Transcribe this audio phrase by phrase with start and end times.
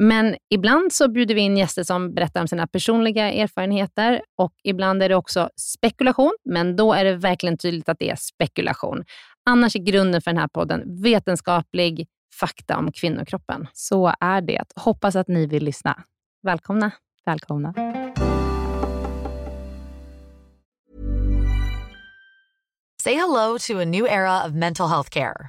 [0.00, 5.02] Men ibland så bjuder vi in gäster som berättar om sina personliga erfarenheter och ibland
[5.02, 9.04] är det också spekulation, men då är det verkligen tydligt att det är spekulation.
[9.50, 12.06] Annars är grunden för den här podden vetenskaplig
[12.40, 13.66] fakta om kvinnokroppen.
[13.72, 14.64] Så är det.
[14.76, 16.02] Hoppas att ni vill lyssna.
[16.42, 16.90] Välkomna.
[17.26, 17.74] Välkomna.
[23.02, 25.48] Say hello to a new era of mental health care.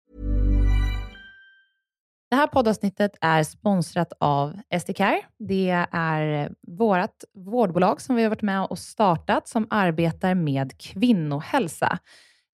[2.31, 5.21] Det här poddavsnittet är sponsrat av SDCare.
[5.39, 11.97] Det är vårt vårdbolag som vi har varit med och startat som arbetar med kvinnohälsa.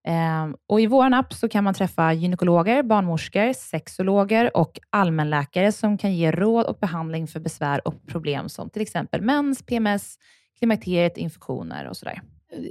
[0.08, 5.98] Ehm, och I vår app så kan man träffa gynekologer, barnmorskor, sexologer och allmänläkare som
[5.98, 10.16] kan ge råd och behandling för besvär och problem som till exempel mens, PMS,
[10.60, 12.22] klimakteriet, infektioner och sådär.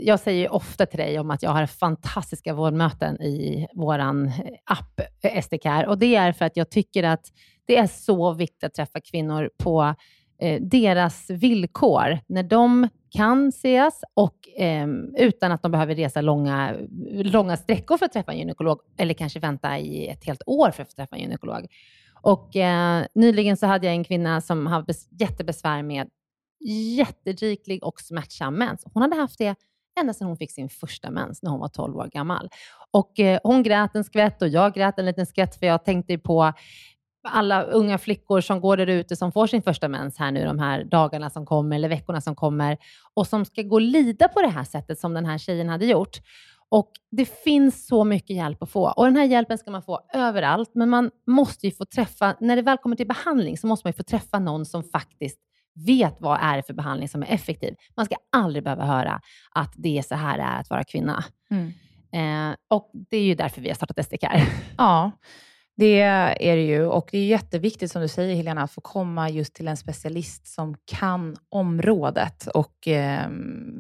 [0.01, 4.09] Jag säger ofta till dig om att jag har fantastiska vårdmöten i vår eh,
[4.65, 7.33] app eh, SDCare och det är för att jag tycker att
[7.67, 9.95] det är så viktigt att träffa kvinnor på
[10.41, 14.87] eh, deras villkor, när de kan ses och eh,
[15.19, 16.75] utan att de behöver resa långa,
[17.13, 20.83] långa sträckor för att träffa en gynekolog eller kanske vänta i ett helt år för
[20.83, 21.67] att få träffa en gynekolog.
[22.23, 26.09] Och, eh, nyligen så hade jag en kvinna som hade jättebesvär med
[26.97, 28.85] jätteriklig och smärtsam mens.
[28.93, 29.55] Hon hade haft det
[30.01, 32.49] ända sedan hon fick sin första mens när hon var 12 år gammal.
[32.91, 36.19] Och eh, Hon grät en skvätt och jag grät en liten skvätt för jag tänkte
[36.19, 36.53] på
[37.29, 40.59] alla unga flickor som går där ute som får sin första mens här nu de
[40.59, 42.79] här dagarna som kommer eller veckorna som kommer
[43.15, 45.87] och som ska gå och lida på det här sättet som den här tjejen hade
[45.87, 46.21] gjort.
[46.69, 50.01] Och Det finns så mycket hjälp att få och den här hjälpen ska man få
[50.15, 53.87] överallt, men man måste ju få träffa, när det väl kommer till behandling, så måste
[53.87, 55.39] man ju få träffa någon som faktiskt
[55.77, 57.75] vet vad är det för behandling som är effektiv.
[57.97, 59.21] Man ska aldrig behöva höra
[59.51, 61.25] att det är så här det är att vara kvinna.
[61.51, 61.73] Mm.
[62.13, 64.43] Eh, och Det är ju därför vi har startat SDCare.
[64.79, 65.11] Ja,
[65.77, 66.87] det är det ju.
[66.87, 70.47] Och det är jätteviktigt, som du säger Helena, att få komma just till en specialist
[70.47, 73.27] som kan området och eh,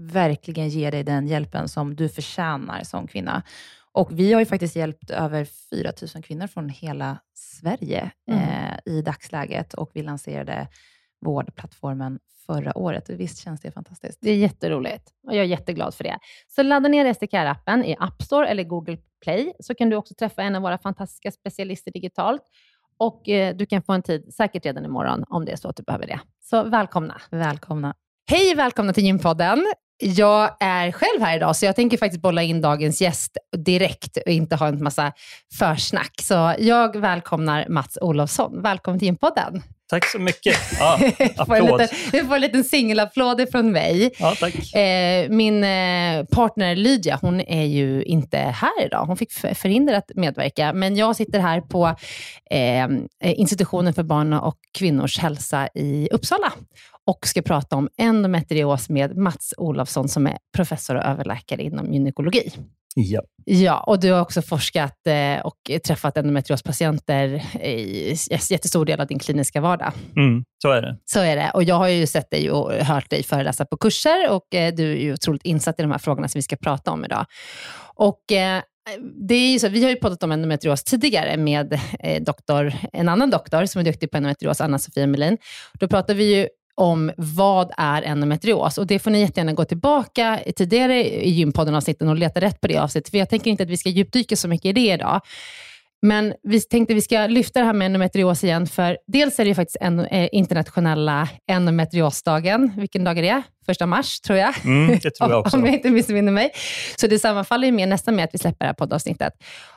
[0.01, 3.43] verkligen ge dig den hjälpen som du förtjänar som kvinna.
[3.93, 8.41] Och vi har ju faktiskt hjälpt över 4 000 kvinnor från hela Sverige mm.
[8.41, 10.69] eh, i dagsläget och vi lanserade
[11.21, 13.11] vårdplattformen förra året.
[13.11, 14.19] visst känns det fantastiskt?
[14.23, 16.19] Det är jätteroligt och jag är jätteglad för det.
[16.49, 20.43] Så ladda ner SDCare-appen i App Store eller Google Play, så kan du också träffa
[20.43, 22.43] en av våra fantastiska specialister digitalt.
[22.99, 25.77] Och eh, du kan få en tid, säkert redan imorgon, om det är så att
[25.77, 26.21] du behöver det.
[26.45, 27.21] Så välkomna.
[27.31, 27.95] Välkomna.
[28.31, 29.67] Hej, välkomna till Gympodden.
[29.99, 34.33] Jag är själv här idag, så jag tänker faktiskt bolla in dagens gäst direkt och
[34.33, 35.13] inte ha en massa
[35.59, 36.13] försnack.
[36.23, 38.63] Så jag välkomnar Mats Olofsson.
[38.63, 39.63] Välkommen till Gympodden.
[39.89, 40.57] Tack så mycket.
[40.79, 41.01] Ja,
[41.37, 41.89] applåd.
[42.13, 44.11] Du får en liten singelapplåd från mig.
[44.19, 44.75] Ja, tack.
[44.75, 49.07] Eh, min eh, partner Lydia, hon är ju inte här idag.
[49.07, 51.97] Hon fick förhinder att medverka, men jag sitter här på
[52.51, 52.89] eh,
[53.21, 56.53] institutionen för barn och kvinnors hälsa i Uppsala
[57.07, 62.53] och ska prata om endometrios med Mats Olofsson som är professor och överläkare inom gynekologi.
[62.99, 63.21] Ja.
[63.45, 67.29] Ja, och du har också forskat eh, och träffat endometriospatienter
[67.65, 68.17] i
[68.51, 69.93] jättestor del av din kliniska vardag.
[70.17, 70.99] Mm, så är det.
[71.05, 71.51] Så är det.
[71.55, 74.93] Och jag har ju sett dig och hört dig föreläsa på kurser och eh, du
[74.93, 77.27] är ju otroligt insatt i de här frågorna som vi ska prata om idag.
[77.95, 78.63] Och eh,
[79.29, 81.81] det är ju så, vi har ju poddat om endometrios tidigare med
[82.21, 85.39] doktor, en annan doktor som är duktig på endometrios, Anna-Sofia Melin.
[85.81, 88.79] Då pratar vi ju om vad är endometrios.
[88.79, 92.79] Och det får ni jättegärna gå tillbaka tidigare i gympodden-avsnitten och leta rätt på det
[92.79, 95.21] avsnittet, för jag tänker inte att vi ska djupdyka så mycket i det idag.
[96.03, 99.49] Men vi tänkte vi ska lyfta det här med endometrios igen, för dels är det
[99.49, 102.73] ju faktiskt en, eh, internationella endometriosdagen.
[102.77, 103.43] Vilken dag är det?
[103.67, 104.55] Första mars, tror jag.
[104.65, 105.57] Mm, det tror jag också.
[105.57, 106.51] Om jag inte missminner mig.
[106.97, 109.33] Så det sammanfaller ju med, nästan med att vi släpper det här poddavsnittet.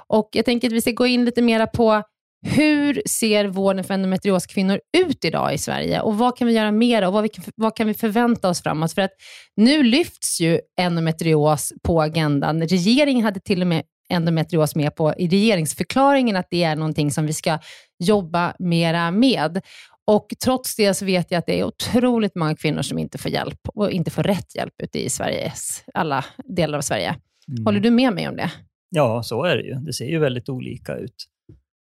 [0.07, 2.04] Och jag tänker att vi ska gå in lite mera på
[2.41, 7.07] hur ser vården för endometrioskvinnor ut idag i Sverige och vad kan vi göra mer
[7.07, 8.94] och vad, vi, vad kan vi förvänta oss framåt?
[8.94, 9.12] För att
[9.56, 12.62] nu lyfts ju endometrios på agendan.
[12.62, 17.25] Regeringen hade till och med endometrios med på i regeringsförklaringen att det är någonting som
[17.25, 17.59] vi ska
[18.03, 19.62] jobba mera med.
[20.07, 23.31] Och Trots det så vet jag att det är otroligt många kvinnor som inte får
[23.31, 27.15] hjälp och inte får rätt hjälp ute i Sveriges alla delar av Sverige.
[27.47, 27.65] Mm.
[27.65, 28.51] Håller du med mig om det?
[28.89, 29.74] Ja, så är det ju.
[29.74, 31.25] Det ser ju väldigt olika ut.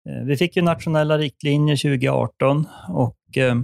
[0.10, 3.58] Eh, vi fick ju nationella riktlinjer 2018 och eh,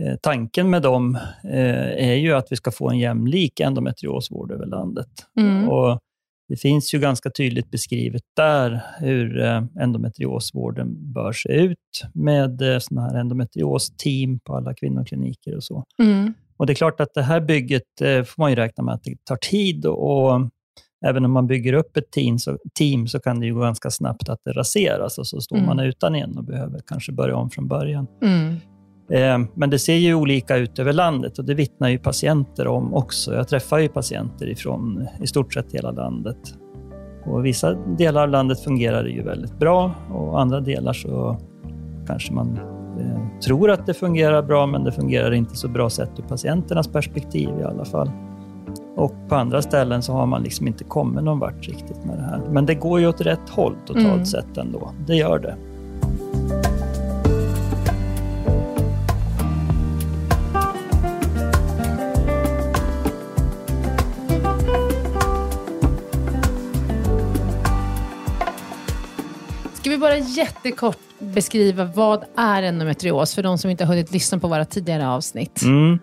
[0.00, 5.10] eh, tanken med dem är ju att vi ska få en jämlik endometriosvård över landet.
[5.40, 5.68] Mm.
[5.68, 5.98] Och
[6.48, 9.40] det finns ju ganska tydligt beskrivet där hur
[9.80, 15.84] endometriosvården bör se ut med såna här endometriosteam på alla kvinnokliniker och så.
[16.02, 16.34] Mm.
[16.56, 19.24] Och Det är klart att det här bygget får man ju räkna med att det
[19.24, 20.50] tar tid och
[21.06, 23.90] även om man bygger upp ett team så, team så kan det ju gå ganska
[23.90, 25.66] snabbt att det raseras och så står mm.
[25.66, 28.06] man utan igen och behöver kanske börja om från början.
[28.22, 28.54] Mm.
[29.10, 32.94] Eh, men det ser ju olika ut över landet och det vittnar ju patienter om
[32.94, 33.34] också.
[33.34, 36.54] Jag träffar ju patienter ifrån i stort sett hela landet.
[37.26, 41.38] Och vissa delar av landet fungerar det ju väldigt bra och andra delar så
[42.06, 42.58] kanske man
[43.00, 46.88] eh, tror att det fungerar bra men det fungerar inte så bra sett ur patienternas
[46.88, 48.10] perspektiv i alla fall.
[48.98, 52.22] Och på andra ställen så har man liksom inte kommit någon vart riktigt med det
[52.22, 52.40] här.
[52.50, 54.26] Men det går ju åt rätt håll totalt mm.
[54.26, 54.92] sett ändå.
[55.06, 55.56] Det gör det.
[69.74, 74.38] Ska vi bara jättekort beskriva vad är endometrios för de som inte har hunnit lyssna
[74.38, 75.62] på våra tidigare avsnitt?
[75.62, 75.98] Mm.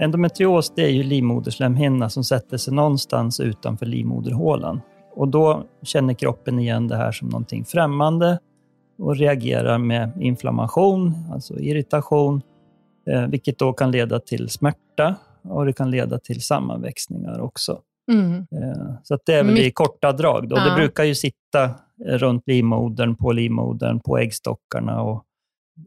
[0.00, 4.80] Endometrios det är ju livmoderslemhinna som sätter sig någonstans utanför livmoderhålan.
[5.14, 8.38] Och då känner kroppen igen det här som någonting främmande
[8.98, 12.42] och reagerar med inflammation, alltså irritation,
[13.10, 17.80] eh, vilket då kan leda till smärta och det kan leda till sammanväxningar också.
[18.12, 18.34] Mm.
[18.34, 20.48] Eh, så det är väl i korta drag.
[20.48, 20.56] Då.
[20.56, 20.64] Ja.
[20.64, 21.70] Det brukar ju sitta
[22.06, 25.24] runt livmodern, på livmodern, på äggstockarna och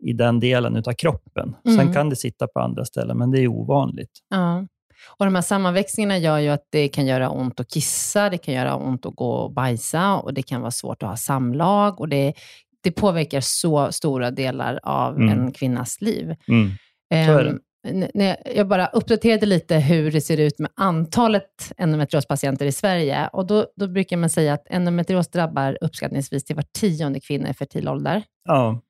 [0.02, 1.56] i den delen av kroppen.
[1.66, 1.78] Mm.
[1.78, 4.12] Sen kan det sitta på andra ställen, men det är ovanligt.
[4.30, 4.68] Ja.
[5.18, 8.54] Och De här sammanväxningarna gör ju att det kan göra ont att kissa, det kan
[8.54, 12.00] göra ont att gå och bajsa och det kan vara svårt att ha samlag.
[12.00, 12.34] Och det,
[12.84, 15.30] det påverkar så stora delar av mm.
[15.30, 16.36] en kvinnas liv.
[16.48, 16.72] Mm.
[17.10, 17.50] Så är det.
[17.50, 17.60] Um,
[18.56, 23.30] jag bara uppdaterade lite hur det ser ut med antalet endometriospatienter i Sverige.
[23.34, 27.54] Och då, då brukar man säga att endometrios drabbar uppskattningsvis till var tionde kvinna i
[27.54, 28.24] fertil ålder.
[28.46, 28.82] Ja.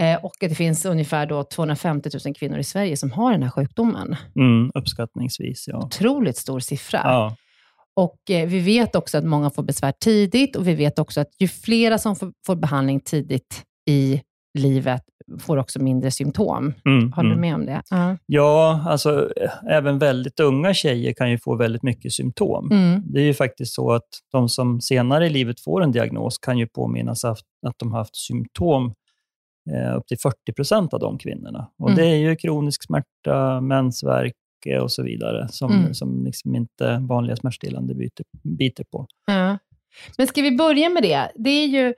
[0.00, 3.50] Eh, och det finns ungefär då 250 000 kvinnor i Sverige som har den här
[3.50, 4.16] sjukdomen.
[4.36, 5.78] Mm, uppskattningsvis, ja.
[5.84, 7.00] Otroligt stor siffra.
[7.04, 7.36] Ja.
[7.96, 11.30] Och eh, Vi vet också att många får besvär tidigt och vi vet också att
[11.38, 12.16] ju flera som
[12.46, 14.22] får, behandling tidigt i
[14.58, 15.02] livet
[15.40, 16.74] får också mindre symptom.
[16.86, 17.40] Mm, Håller du mm.
[17.40, 17.82] med om det?
[17.92, 18.14] Uh.
[18.26, 19.30] Ja, alltså
[19.70, 22.70] även väldigt unga tjejer kan ju få väldigt mycket symptom.
[22.72, 23.02] Mm.
[23.06, 26.58] Det är ju faktiskt så att de som senare i livet får en diagnos kan
[26.58, 28.92] ju påminnas att, att de haft symptom eh,
[29.96, 31.70] upp till 40 procent av de kvinnorna.
[31.78, 31.96] Och mm.
[31.96, 34.34] Det är ju kronisk smärta, mensvärk
[34.82, 35.94] och så vidare, som, mm.
[35.94, 38.26] som liksom inte vanliga smärtstillande biter,
[38.58, 39.06] biter på.
[39.26, 39.58] Ja.
[40.18, 41.32] Men ska vi börja med det?
[41.34, 41.94] Det är ju...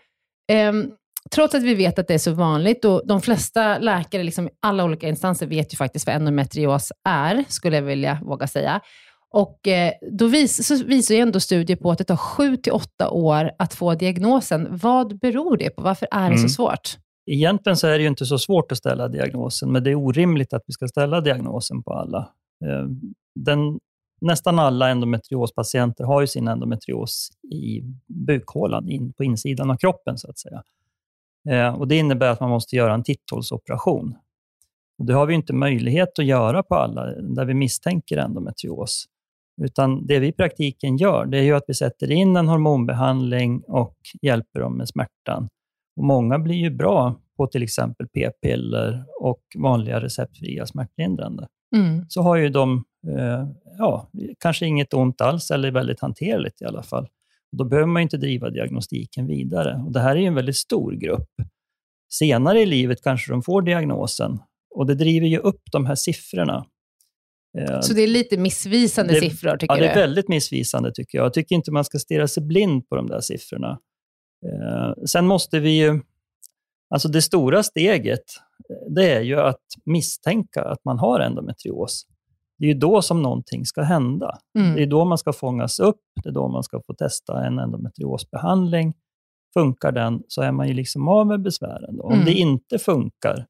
[0.70, 0.92] Um
[1.30, 4.84] trots att vi vet att det är så vanligt och de flesta läkare, liksom alla
[4.84, 8.80] olika instanser, vet ju faktiskt vad endometrios är, skulle jag vilja våga säga.
[9.30, 12.72] Och eh, då vis, så visar ju ändå studier på att det tar sju till
[12.72, 14.68] åtta år att få diagnosen.
[14.70, 15.82] Vad beror det på?
[15.82, 16.38] Varför är det mm.
[16.38, 16.98] så svårt?
[17.26, 20.52] Egentligen så är det ju inte så svårt att ställa diagnosen, men det är orimligt
[20.52, 22.18] att vi ska ställa diagnosen på alla.
[22.64, 22.88] Eh,
[23.34, 23.78] den,
[24.20, 30.30] nästan alla endometriospatienter har ju sin endometrios i bukhålan, in, på insidan av kroppen så
[30.30, 30.62] att säga.
[31.48, 34.16] Eh, och Det innebär att man måste göra en titthålsoperation.
[34.98, 39.06] Och det har vi inte möjlighet att göra på alla där vi misstänker endometrios.
[39.62, 43.62] Utan det vi i praktiken gör, det är ju att vi sätter in en hormonbehandling
[43.68, 45.48] och hjälper dem med smärtan.
[45.96, 51.46] Och många blir ju bra på till exempel p-piller och vanliga receptfria smärtlindrande.
[51.76, 52.04] Mm.
[52.08, 53.48] Så har ju de eh,
[53.78, 57.08] ja, kanske inget ont alls eller väldigt hanterligt i alla fall.
[57.52, 59.82] Då behöver man inte driva diagnostiken vidare.
[59.86, 61.30] Och det här är ju en väldigt stor grupp.
[62.12, 64.38] Senare i livet kanske de får diagnosen
[64.74, 66.66] och det driver ju upp de här siffrorna.
[67.58, 69.80] Eh, Så det är lite missvisande det, siffror, tycker du?
[69.84, 71.24] Ja, det är väldigt missvisande, tycker jag.
[71.24, 73.78] Jag tycker inte man ska stirra sig blind på de där siffrorna.
[74.44, 76.00] Eh, sen måste vi ju...
[76.90, 78.24] Alltså det stora steget,
[78.88, 82.06] det är ju att misstänka att man har endometrios.
[82.58, 84.38] Det är ju då som någonting ska hända.
[84.58, 84.74] Mm.
[84.76, 87.58] Det är då man ska fångas upp, det är då man ska få testa en
[87.58, 88.94] endometriosbehandling.
[89.54, 91.96] Funkar den så är man ju liksom av med besvären.
[91.96, 92.02] Då.
[92.02, 92.24] Om Mm.
[92.24, 93.46] det inte funkar,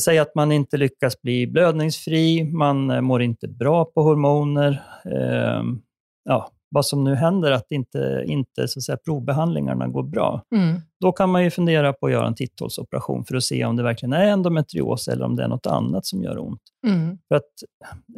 [0.00, 4.82] säger att man inte lyckas bli blödningsfri, man eh, mår inte bra på hormoner.
[5.04, 5.62] Eh,
[6.24, 10.42] ja, vad som nu händer, att inte, inte så att säga, provbehandlingarna går bra.
[10.54, 10.80] Mm.
[11.00, 13.82] Då kan man ju fundera på att göra en titthålsoperation för att se om det
[13.82, 16.62] verkligen är endometrios eller om det är något annat som gör ont.
[16.86, 17.18] Mm.
[17.28, 17.42] För att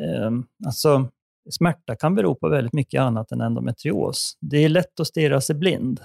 [0.00, 0.30] eh,
[0.66, 1.08] alltså,
[1.50, 4.36] smärta kan bero på väldigt mycket annat än endometrios.
[4.40, 6.00] Det är lätt att stirra sig blind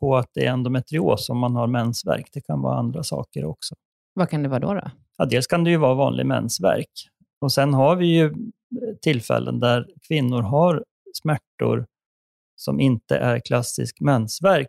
[0.00, 2.28] på att det är endometrios om man har mensvärk.
[2.32, 3.74] Det kan vara andra saker också.
[4.14, 4.74] Vad kan det vara då?
[4.74, 4.90] då?
[5.18, 6.90] Ja, dels kan det ju vara vanlig mensvärk.
[7.40, 8.34] Och sen har vi ju
[9.02, 10.84] tillfällen där kvinnor har
[11.22, 11.86] smärtor
[12.56, 14.68] som inte är klassisk mensvärk,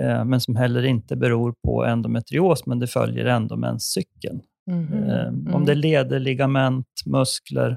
[0.00, 4.40] eh, men som heller inte beror på endometrios, men det följer endomenscykeln.
[4.70, 4.92] Mhm.
[5.10, 5.54] Eh, Mm.
[5.54, 7.70] Om det är leder, ligament, muskler,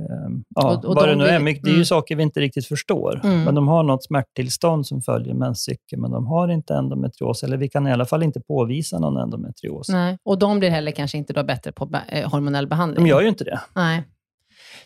[0.00, 1.40] eh, ja, Och- och vad de det nu är.
[1.40, 1.84] mycket- Det är ju mm.
[1.84, 3.20] saker vi inte riktigt förstår.
[3.24, 3.44] Mm.
[3.44, 7.68] Men de har något smärttillstånd som följer menscykeln, men de har inte endometrios, eller vi
[7.68, 9.88] kan i alla fall inte påvisa någon endometrios.
[9.88, 10.18] Nej.
[10.22, 13.04] Och de blir heller kanske inte då bättre på eh, hormonell behandling?
[13.04, 13.60] De gör ju inte det.
[13.74, 14.02] Nej.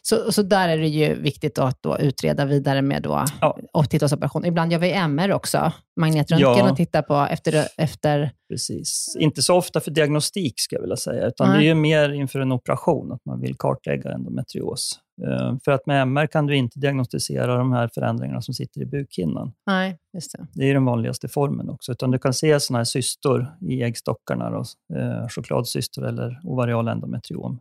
[0.08, 3.58] Så, så där är det ju viktigt att då utreda vidare med då Ja.
[3.72, 4.44] och titthålsoperation.
[4.44, 6.70] Ibland gör vi MR också, magnetröntgen, Ja.
[6.70, 9.16] och tittar på efter, efter Precis.
[9.18, 11.58] Inte så ofta för diagnostik, ska jag vilja säga, utan Nej.
[11.58, 14.98] det är ju mer inför en operation, att man vill kartlägga endometrios.
[15.26, 18.86] Eh, För att med MR kan du inte diagnostisera de här förändringarna som sitter i
[18.86, 19.52] bukhinnan.
[19.66, 20.46] Nej, just det.
[20.52, 24.50] Det är den vanligaste formen också, utan du kan se sådana här cystor i äggstockarna,
[24.50, 24.64] då,
[24.98, 27.58] eh, chokladcystor eller ovarial endometriom.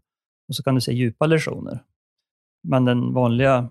[0.50, 1.80] Och så kan du se djupa lesioner.
[2.64, 3.70] Men den vanliga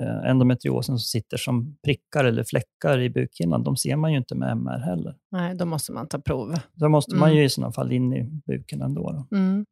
[0.00, 4.34] eh, endometriosen som sitter som prickar eller fläckar i bukhinnan, de ser man ju inte
[4.34, 5.14] med MR heller.
[5.30, 6.54] Nej, då måste man ta prov.
[6.74, 7.38] Då måste man Mm.
[7.38, 9.12] ju i sådana fall in i buken ändå.
[9.12, 9.36] Då.
[9.36, 9.66] Mm.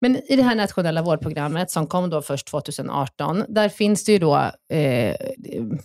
[0.00, 4.18] Men i det här nationella vårdprogrammet som kom då först 2018, där finns det ju
[4.18, 4.36] då
[4.72, 5.16] eh,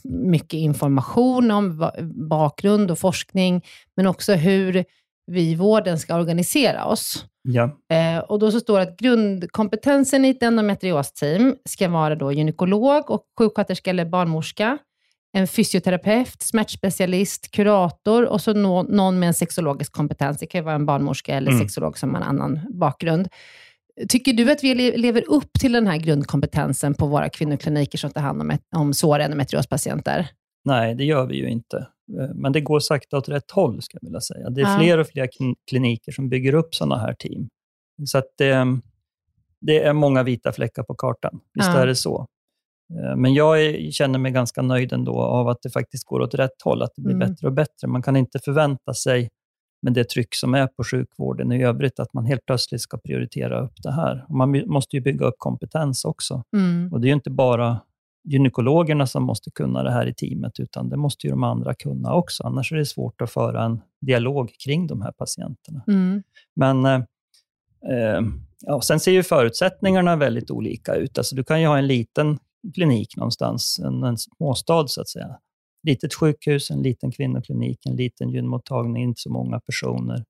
[0.03, 1.89] mycket information om
[2.29, 3.61] bakgrund och forskning,
[3.95, 4.85] men också hur
[5.27, 7.25] vi i vården ska organisera oss.
[7.43, 7.63] Ja.
[7.93, 13.11] Eh, och då så står det att grundkompetensen i ett endometriosteam ska vara då gynekolog
[13.11, 14.77] och sjuksköterska eller barnmorska,
[15.37, 20.37] en fysioterapeut, smärtspecialist, kurator och så nå- någon med en sexologisk kompetens.
[20.39, 21.61] Det kan ju vara en barnmorska eller Mm.
[21.63, 23.27] sexolog som har en annan bakgrund.
[24.09, 28.11] Tycker du att vi le- lever upp till den här grundkompetensen på våra kvinnokliniker som
[28.11, 30.27] tar hand om, om svåra endometriospatienter?
[30.65, 31.87] Nej, det gör vi ju inte.
[32.19, 34.49] Eh, Men det går sakta åt rätt håll, ska jag vilja säga.
[34.49, 34.77] Det är Ja.
[34.79, 37.49] fler och fler klin- kliniker som bygger upp sådana här team.
[38.05, 38.65] Så att det,
[39.61, 41.39] det är många vita fläckar på kartan.
[41.53, 41.79] Visst Ja.
[41.79, 42.27] är det så.
[42.93, 46.33] Eh, Men jag är, känner mig ganska nöjd ändå av att det faktiskt går åt
[46.33, 47.29] rätt håll, att det blir Mm.
[47.29, 47.87] bättre och bättre.
[47.87, 49.29] Man kan inte förvänta sig,
[49.83, 53.59] med det tryck som är på sjukvården i övrigt, att man helt plötsligt ska prioritera
[53.61, 54.25] upp det här.
[54.29, 56.43] Och man måste ju bygga upp kompetens också.
[56.55, 56.93] Mm.
[56.93, 57.79] Och det är ju inte bara
[58.23, 62.13] gynekologerna som måste kunna det här i teamet, utan det måste ju de andra kunna
[62.13, 62.43] också.
[62.43, 65.83] Annars är det svårt att föra en dialog kring de här patienterna.
[65.87, 66.23] Mm.
[66.55, 67.01] Men eh,
[67.91, 68.21] eh,
[68.59, 71.17] ja, sen ser ju förutsättningarna väldigt olika ut.
[71.17, 72.39] Alltså, du kan ju ha en liten
[72.73, 75.37] klinik någonstans, en, en småstad så att säga.
[75.87, 80.25] Litet sjukhus, en liten kvinnoklinik, en liten gynmottagning, inte så många personer.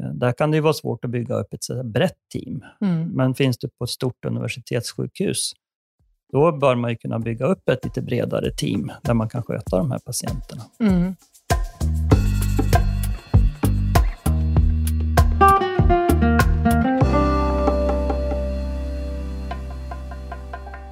[0.00, 2.64] Eh, Där kan det vara svårt att bygga upp ett brett team.
[2.80, 3.08] Mm.
[3.08, 5.52] Men finns du på ett stort universitetssjukhus,
[6.32, 9.76] då bör man ju kunna bygga upp ett lite bredare team där man kan sköta
[9.76, 10.62] de här patienterna.
[10.80, 11.14] Mm.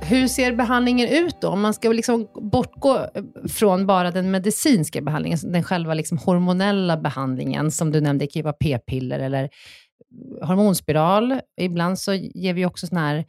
[0.09, 1.49] Hur ser behandlingen ut då?
[1.49, 6.97] Om man ska liksom bortgå eh, från bara den medicinska behandlingen, den själva liksom hormonella
[6.97, 9.49] behandlingen, som du nämnde, det kan ju vara p-piller eller
[10.43, 11.41] hormonspiral.
[11.61, 13.25] Ibland så ger vi också sån här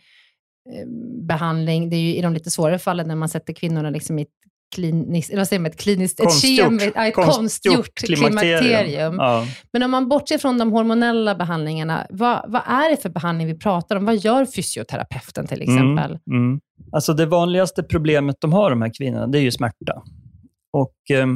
[1.28, 4.22] behandling, det är ju i de lite svårare fallen när man sätter kvinnorna liksom i
[4.22, 4.28] ett
[4.76, 6.66] kliniskt, eller vad säger man, ett kliniskt, ett Konstgjort.
[6.66, 9.16] kemiskt, ett konstgjort klimakterium.
[9.16, 9.46] Ja.
[9.74, 13.56] Men om man bortser från de hormonella behandlingarna, vad, vad är det för behandling vi
[13.58, 14.06] pratar om?
[14.06, 16.12] Vad gör fysioterapeuten till exempel?
[16.32, 16.60] Mm, mm.
[16.92, 20.04] Alltså det vanligaste problemet de har, de här kvinnorna, det är ju smärta.
[20.74, 21.28] Och eh,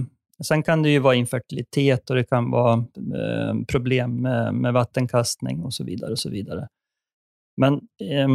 [0.43, 5.63] Sen kan det ju vara infertilitet och det kan vara eh, problem med, med vattenkastning
[5.63, 6.11] och så vidare.
[6.11, 6.67] och så vidare.
[7.57, 8.27] Men eh,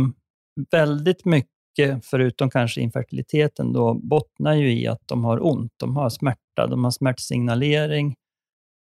[0.71, 5.73] väldigt mycket, förutom kanske infertiliteten, då, bottnar ju i att de har ont.
[5.77, 8.15] De har smärta, de har smärtsignalering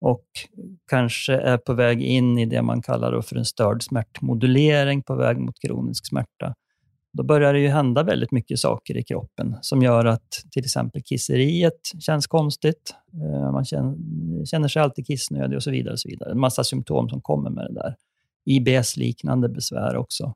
[0.02, 0.26] och
[0.90, 5.16] kanske är på väg in i det man kallar då för en störd smärtmodulering, på
[5.16, 6.56] väg mot kronisk smärta.
[7.14, 11.02] Då börjar det ju hända väldigt mycket saker i kroppen som gör att till exempel
[11.04, 12.96] kisseriet känns konstigt.
[13.14, 15.94] Eh, man känner, sig alltid kissnödig och så vidare.
[15.94, 16.32] Och så vidare.
[16.32, 17.96] En massa symptom som kommer med det där.
[18.46, 20.34] IBS-liknande besvär också,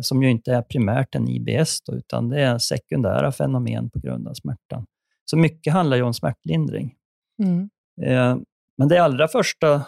[0.00, 4.28] som ju inte är primärt en IBS, då, utan det är sekundära fenomen på grund
[4.28, 4.86] av smärtan.
[5.24, 6.94] Så mycket handlar ju om smärtlindring.
[7.42, 7.70] Mm.
[8.02, 8.36] Eh,
[8.78, 9.82] men det allra första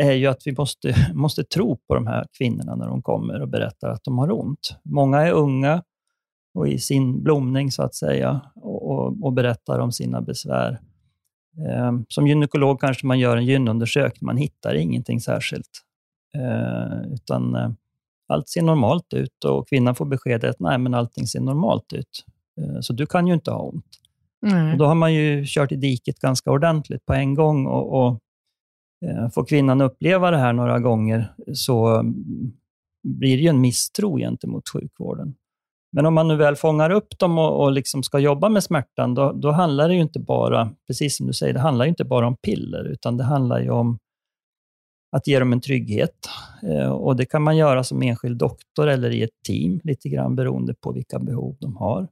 [0.00, 3.48] är ju att vi måste, måste tro på de här kvinnorna när de kommer och
[3.48, 4.76] berättar att de har ont.
[4.84, 5.82] Många är unga
[6.54, 10.78] och i sin blomning, så att säga, och, och, och berättar om sina besvär.
[11.68, 15.70] Eh, som gynekolog kanske man gör en gynundersökning, man hittar ingenting särskilt.
[16.34, 17.70] Eh, utan eh,
[18.28, 22.24] allt ser normalt ut och kvinnan får beskedet att nej, men allting ser normalt ut.
[22.60, 23.84] Eh, så du kan ju inte ha ont.
[24.72, 28.20] Och då har man ju kört i diket ganska ordentligt på en gång och, och
[29.06, 32.52] Eh, får kvinnan uppleva det här några gånger så mm,
[33.02, 35.34] blir det ju en misstro gentemot sjukvården.
[35.92, 39.14] Men om man nu väl fångar upp dem och, och liksom ska jobba med smärtan,
[39.14, 42.26] då, då, handlar det ju inte bara, precis som du säger, det handlar inte bara
[42.26, 43.98] om piller, utan det handlar ju om
[45.10, 46.28] att ge dem en trygghet.
[46.62, 50.36] Eh, och Det kan man göra som enskild doktor eller i ett team, lite grann
[50.36, 52.08] beroende på vilka behov de har.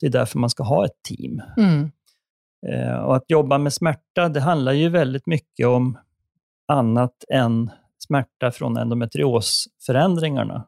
[0.00, 1.42] Det är därför man ska ha ett team.
[1.56, 1.90] Mm.
[2.66, 5.98] Eh, och Att jobba med smärta, det handlar ju väldigt mycket om
[6.68, 10.66] annat än smärta från endometriosförändringarna.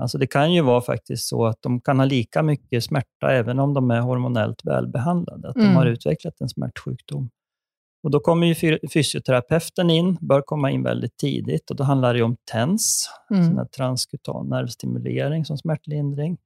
[0.00, 3.58] Alltså det kan ju vara faktiskt så att de kan ha lika mycket smärta även
[3.58, 5.68] om de är hormonellt välbehandlade, att mm.
[5.68, 7.30] de har utvecklat en smärtsjukdom.
[8.02, 12.22] Och Då kommer ju fysioterapeuten in, bör komma in väldigt tidigt och då handlar det
[12.22, 13.68] om TENS, mm.
[13.76, 16.38] transkutan nervstimulering som smärtlindring.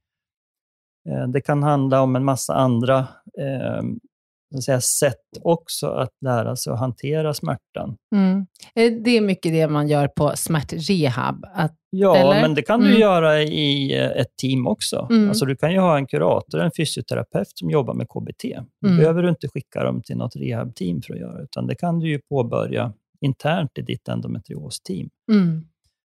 [1.09, 2.99] Eh, det kan handla om en massa andra
[3.39, 4.12] eh, så
[4.61, 7.97] säga, sätt också att lära sig att hantera smärtan.
[8.15, 8.47] Mm.
[8.75, 11.45] Eh, det är mycket det man gör på smärtrehab?
[11.55, 12.41] Att, ja, eller?
[12.43, 13.01] men det kan du mm.
[13.01, 15.07] göra i eh, ett team också.
[15.11, 15.29] Mm.
[15.29, 18.43] Alltså, du kan ju ha en kurator, en fysioterapeut som jobbar med KBT.
[18.81, 18.99] Då mm.
[18.99, 22.09] behöver du inte skicka dem till något rehabteam för att göra, utan det kan du
[22.09, 25.09] ju påbörja internt i ditt endometriosteam.
[25.33, 25.65] Mm.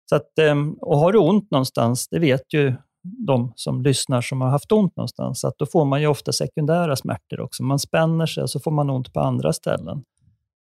[0.08, 2.74] Så att, ehm, och har du ont någonstans, det vet ju
[3.26, 6.96] de som lyssnar som har haft ont någonstans, att då får man ju ofta sekundära
[6.96, 7.62] smärtor också.
[7.62, 10.04] Man spänner sig och så får man ont på andra ställen.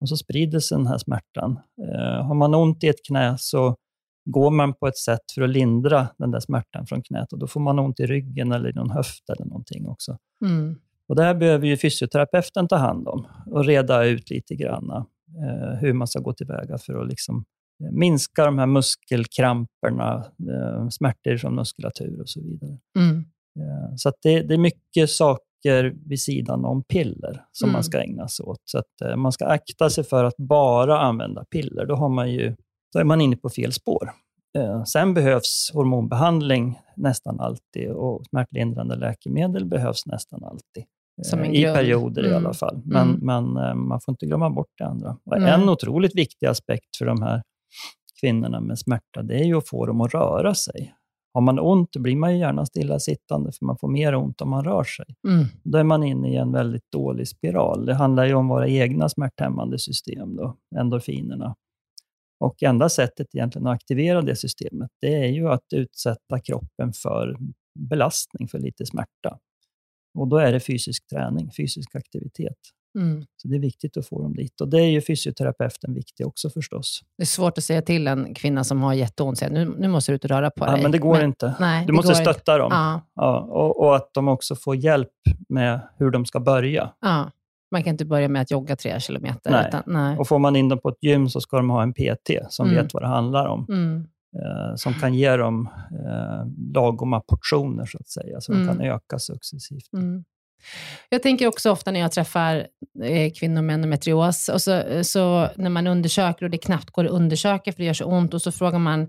[0.00, 1.58] Och så sprider sig den här smärtan.
[1.82, 3.76] Eh, har man ont i ett knä så
[4.30, 7.46] går man på ett sätt för att lindra den där smärtan från knät och då
[7.46, 10.16] får man ont i ryggen eller i någon höft eller någonting också.
[10.44, 10.78] Mm.
[11.08, 15.78] Och Det här behöver ju fysioterapeuten ta hand om och reda ut lite grann eh,
[15.80, 17.44] hur man ska gå tillväga för att liksom
[17.92, 22.78] minska de här muskelkramperna, eh, smärtor från muskulatur och så vidare.
[22.98, 23.16] Mm.
[23.60, 27.72] Eh, så det, det, är mycket saker vid sidan om piller som mm.
[27.72, 28.60] man ska ägna sig åt.
[28.64, 31.86] Så att eh, man ska akta sig för att bara använda piller.
[31.86, 32.56] Då, har man ju,
[32.92, 34.10] då är man inne på fel spår.
[34.86, 40.84] Sen behövs hormonbehandling nästan alltid och smärtlindrande läkemedel behövs nästan alltid.
[41.52, 42.32] I perioder mm.
[42.32, 42.80] i alla fall.
[42.84, 43.20] Men, mm.
[43.54, 45.16] men man får inte glömma bort det andra.
[45.36, 47.42] En otroligt viktig aspekt för de här
[48.20, 50.94] kvinnorna med smärta, det är ju att få dem att röra sig.
[51.34, 54.64] Har man ont blir man ju gärna stillasittande, för man får mer ont om man
[54.64, 55.06] rör sig.
[55.28, 55.46] Mm.
[55.64, 57.86] Då är man inne i en väldigt dålig spiral.
[57.86, 61.54] Det handlar ju om våra egna smärthämmande system, då, endorfinerna.
[62.40, 67.36] Och enda sättet egentligen att aktivera det systemet, det är ju att utsätta kroppen för
[67.78, 69.38] belastning, för lite smärta.
[70.18, 72.58] Och då är det fysisk träning, fysisk aktivitet.
[72.98, 73.24] Mm.
[73.36, 74.60] Så det är viktigt att få dem dit.
[74.60, 77.00] Och det är ju fysioterapeuten viktig också förstås.
[77.16, 80.16] Det är svårt att säga till en kvinna som har jätteont, nu, nu måste du
[80.16, 80.74] ut och röra på dig.
[80.76, 81.54] Ja, men det går men, inte.
[81.60, 82.58] Nej, du måste stötta inte.
[82.58, 82.68] dem.
[82.72, 83.00] Ja.
[83.14, 85.08] ja och, och, att de också får hjälp
[85.48, 86.92] med hur de ska börja.
[87.00, 87.30] Ja.
[87.70, 89.50] Man kan inte börja med att jogga tre kilometer.
[89.50, 89.68] Nej.
[89.68, 90.18] Utan, nej.
[90.18, 92.68] Och får man in dem på ett gym så ska de ha en PT som
[92.68, 92.82] mm.
[92.82, 93.66] vet vad det handlar om.
[93.68, 94.06] Mm.
[94.36, 98.92] Eh, som kan ge dem eh, lagoma portioner, så att säga, så de kan mm.
[98.94, 99.92] öka successivt.
[101.08, 102.66] Jag tänker också ofta när jag träffar
[103.02, 107.10] eh, kvinnor med endometrios, och så, så när man undersöker och det knappt går att
[107.10, 109.08] undersöka för det gör så ont, och så frågar man,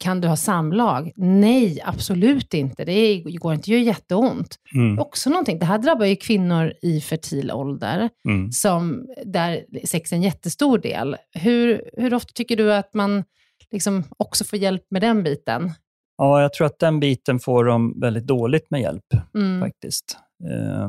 [0.00, 1.12] kan du ha samlag?
[1.16, 2.84] Nej, absolut inte.
[2.84, 4.56] Det går inte, det gör jätteont.
[4.74, 4.98] Mm.
[4.98, 8.52] Också någonting, det här drabbar ju kvinnor i fertil ålder, mm.
[8.52, 11.16] som, där sex är en jättestor del.
[11.32, 13.24] Hur, hur ofta tycker du att man
[13.70, 15.72] liksom också får hjälp med den biten?
[16.18, 19.60] Ja, jag tror att den biten får de väldigt dåligt med hjälp mm.
[19.60, 20.18] faktiskt.
[20.44, 20.88] Eh,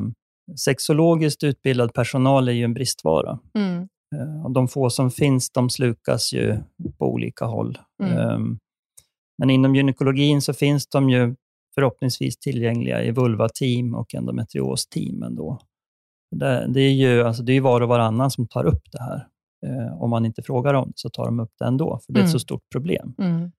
[0.56, 3.38] sexologiskt utbildad personal är ju en bristvara.
[3.54, 3.88] Mm.
[4.16, 6.58] Eh, de få som finns, de slukas ju
[6.98, 7.78] på olika håll.
[8.02, 8.18] Mm.
[8.18, 8.38] Eh,
[9.38, 11.34] men inom gynekologin så finns de ju
[11.74, 15.58] förhoppningsvis tillgängliga i vulva-team och endometrios-team ändå.
[16.68, 19.26] Det, är ju alltså det är var och varannan som tar upp det här.
[19.94, 22.26] Om man inte frågar det så tar de upp det ändå, för det är ett
[22.26, 22.32] mm.
[22.32, 23.14] så stort problem.
[23.18, 23.50] Mm.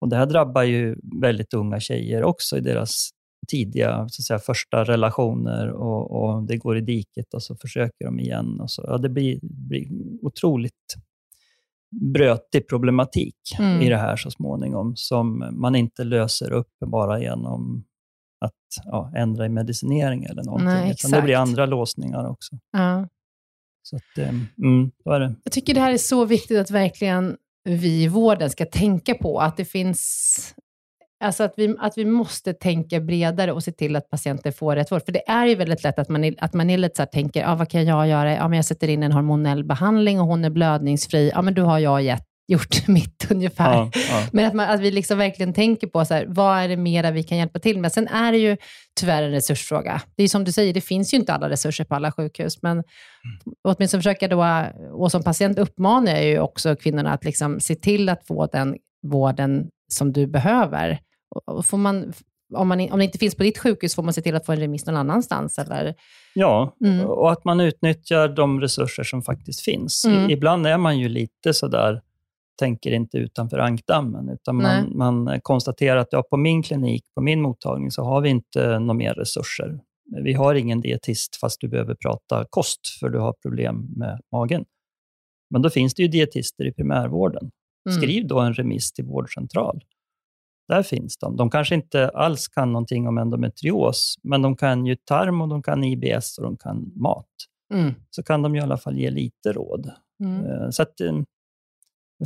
[0.00, 3.10] Och Det här drabbar ju väldigt unga tjejer också i deras
[3.48, 8.04] tidiga så att säga, första relationer och, och, det går i diket och så försöker
[8.04, 8.60] de igen.
[8.60, 8.84] Och så.
[8.86, 9.88] Ja, det blir, blir
[10.22, 10.94] otroligt
[12.14, 13.80] brötig problematik mm.
[13.80, 17.84] i det här så småningom som man inte löser upp bara genom
[18.44, 20.68] att ja, ändra i medicinering eller någonting.
[20.68, 22.58] Nej, det blir andra låsningar också.
[22.72, 23.08] Ja.
[23.82, 24.28] Så att, eh,
[24.58, 25.34] mm, är det.
[25.44, 29.38] Jag tycker det här är så viktigt att verkligen vi i vården ska tänka på
[29.38, 30.54] att det finns
[31.22, 34.92] Alltså att vi, att vi måste tänka bredare och se till att patienter får rätt
[34.92, 35.04] vård.
[35.04, 37.54] För det är ju väldigt lätt att man, att man är lite så tänker, ah,
[37.54, 38.34] vad kan jag göra?
[38.34, 41.30] Ja, men jag sätter in en hormonell behandling och hon är blödningsfri.
[41.34, 43.72] Ja, men då har jag gett, gjort mitt ungefär.
[43.72, 44.26] Ja, ja.
[44.32, 47.10] Men att, man, att vi liksom verkligen tänker på så här, vad är det mera
[47.10, 47.92] vi kan hjälpa till med.
[47.92, 48.56] Sen är det ju
[49.00, 50.02] tyvärr en resursfråga.
[50.16, 52.62] Det är som du säger, det finns ju inte alla resurser på alla sjukhus.
[52.62, 52.84] Men mm.
[53.64, 58.08] åtminstone försöka då, och som patient uppmanar jag ju också kvinnorna att liksom se till
[58.08, 60.98] att få den vården som du behöver.
[61.64, 62.12] Får man,
[62.54, 64.52] om, man, om det inte finns på ditt sjukhus, får man se till att få
[64.52, 65.58] en remiss någon annanstans?
[65.58, 65.94] Eller?
[66.34, 67.06] Ja, mm.
[67.06, 70.04] och att man utnyttjar de resurser som faktiskt finns.
[70.04, 70.30] Mm.
[70.30, 72.02] Ibland är man ju lite sådär,
[72.58, 77.42] tänker inte utanför ankdammen, utan man, man, konstaterar att ja, på min klinik, på min
[77.42, 79.80] mottagning, så har vi inte några mer resurser.
[80.24, 84.64] Vi har ingen dietist, fast du behöver prata kost, för du har problem med magen.
[85.50, 87.50] Men då finns det ju dietister i primärvården.
[87.88, 88.00] Mm.
[88.00, 89.80] Skriv då en remiss till vårdcentral.
[90.68, 91.36] Där finns de.
[91.36, 95.62] De kanske inte alls kan någonting om endometrios, men de kan ju tarm och de
[95.62, 97.28] kan IBS och de kan mat.
[97.74, 97.94] Mm.
[98.10, 99.90] Så kan de i alla fall ge lite råd.
[100.24, 100.46] Mm.
[100.46, 101.12] Eh, så att eh,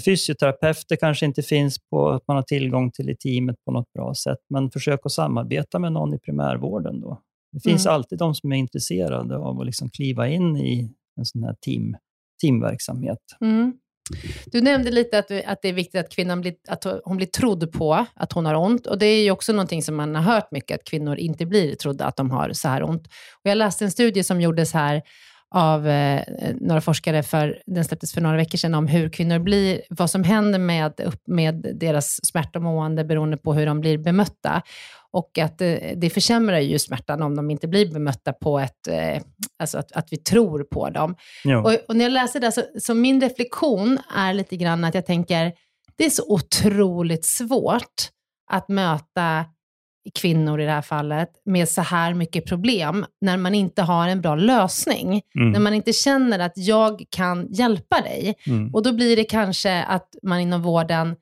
[0.04, 4.14] fysioterapeuter kanske inte finns på att man har tillgång till i teamet på något bra
[4.14, 7.00] sätt, men försök att samarbeta med någon i primärvården.
[7.00, 7.20] Då.
[7.52, 7.94] Det finns mm.
[7.94, 11.96] alltid de som är intresserade av att liksom kliva in i en sån här team,
[12.40, 13.18] teamverksamhet.
[13.40, 13.78] Mm.
[14.46, 17.72] Du nämnde lite att, att det är viktigt att kvinnan blir, att hon blir trodd
[17.72, 18.86] på att hon har ont.
[18.86, 21.74] Och Det är ju också någonting som man har hört mycket, att kvinnor inte blir
[21.74, 23.06] trodda att de har så här ont.
[23.44, 25.02] Och jag läste en studie som gjordes här
[25.50, 26.22] av eh,
[26.54, 30.24] några forskare, för, den släpptes för några veckor sedan, om hur kvinnor blir, vad som
[30.24, 34.62] händer med, med deras smärta och mående beroende på hur de blir bemötta.
[35.16, 39.22] Och att eh, det försämrar ju smärtan om de inte blir bemötta på ett, eh,
[39.58, 41.16] alltså att, att vi tror på dem.
[41.64, 45.06] Och, och, när jag läser det, så, så min reflektion är lite grann att jag
[45.06, 45.52] tänker,
[45.96, 48.10] det är så otroligt svårt
[48.50, 49.44] att möta
[50.14, 54.20] kvinnor i det här fallet med så här mycket problem när man inte har en
[54.20, 55.22] bra lösning.
[55.38, 55.52] Mm.
[55.52, 58.34] När man inte känner att jag kan hjälpa dig.
[58.46, 58.74] Mm.
[58.74, 61.16] Och då blir det kanske att man inom vården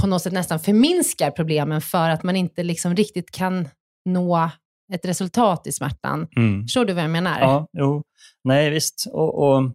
[0.00, 3.68] på något sätt nästan förminskar problemen för att man inte liksom riktigt kan
[4.04, 4.50] nå
[4.92, 6.26] ett resultat i smärtan.
[6.36, 6.62] Mm.
[6.62, 7.40] Förstår du vad jag menar?
[7.40, 8.02] Ja, jo.
[8.44, 9.06] Nej, visst.
[9.12, 9.72] Och, och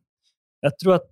[0.62, 1.12] jag tror att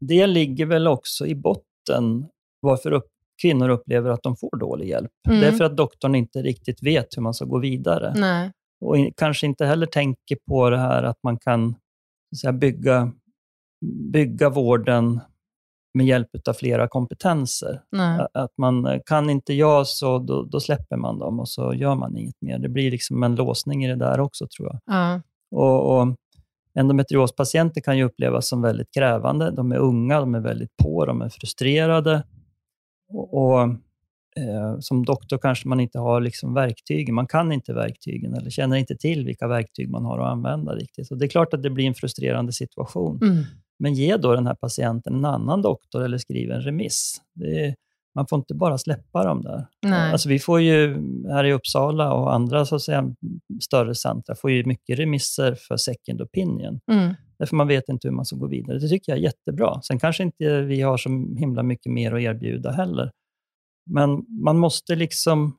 [0.00, 2.26] det ligger väl också i botten
[2.60, 3.08] varför upp,
[3.42, 5.10] kvinnor upplever att de får dålig hjälp.
[5.28, 5.40] Mm.
[5.40, 8.14] Det är för att doktorn inte riktigt vet hur man ska gå vidare.
[8.16, 8.52] Nej.
[8.80, 11.74] Och kanske inte heller tänker på det här att man kan
[12.30, 13.12] så säga, bygga,
[14.12, 15.20] bygga vården
[15.94, 17.80] med hjälp av flera kompetenser.
[17.92, 18.26] Nej.
[18.34, 22.16] Att man kan inte jag, så då, då, släpper man dem och så gör man
[22.16, 22.58] inget mer.
[22.58, 24.80] Det blir liksom en låsning i det där också, tror jag.
[24.96, 25.20] Ja.
[25.50, 26.16] Och, och
[26.74, 29.50] Endometriospatienter kan ju upplevas som väldigt krävande.
[29.50, 32.22] De är unga, de är väldigt på, de är frustrerade.
[33.12, 33.62] Och, och
[34.36, 37.14] eh, Som doktor kanske man inte har liksom verktygen.
[37.14, 41.06] Man kan inte verktygen eller känner inte till vilka verktyg man har att använda riktigt.
[41.06, 43.18] Så Det är klart att det blir en frustrerande situation.
[43.22, 43.44] Mm.
[43.82, 47.22] Men ge då den här patienten en annan doktor eller skriv en remiss.
[47.40, 47.74] Är,
[48.14, 49.66] man får inte bara släppa dem där.
[49.82, 50.12] Nej.
[50.12, 50.96] Alltså vi får ju
[51.28, 53.14] här i Uppsala och andra så att säga,
[53.62, 56.80] större centra får ju mycket remisser för second opinion.
[56.92, 57.14] Mm.
[57.38, 58.78] Därför man vet inte hur man ska gå vidare.
[58.78, 59.82] Det tycker jag är jättebra.
[59.82, 63.10] Sen kanske inte vi har så himla mycket mer att erbjuda heller.
[63.90, 65.56] Men man måste liksom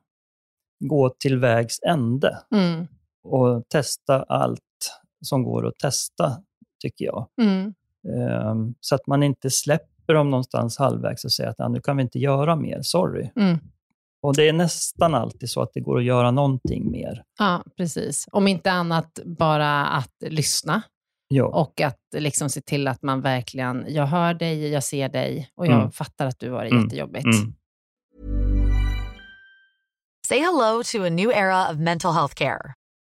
[0.79, 2.87] gå till vägs ände mm.
[3.23, 4.59] och testa allt
[5.21, 6.43] som går att testa,
[6.81, 7.27] tycker jag.
[7.41, 7.73] Mm.
[8.07, 12.03] Um, så att man inte släpper dem någonstans halvvägs och säger att nu kan vi
[12.03, 13.29] inte göra mer, sorry.
[13.35, 13.59] Mm.
[14.21, 17.23] Och Det är nästan alltid så att det går att göra någonting mer.
[17.39, 18.27] Ja, precis.
[18.31, 20.81] Om inte annat bara att lyssna.
[21.27, 21.45] Ja.
[21.45, 25.67] Och att liksom se till att man verkligen, jag hör dig, jag ser dig och
[25.67, 25.91] jag mm.
[25.91, 26.83] fattar att du har det mm.
[26.83, 27.25] jättejobbigt.
[27.25, 27.53] Mm.
[30.27, 32.73] Say hello to a new era of mental health care.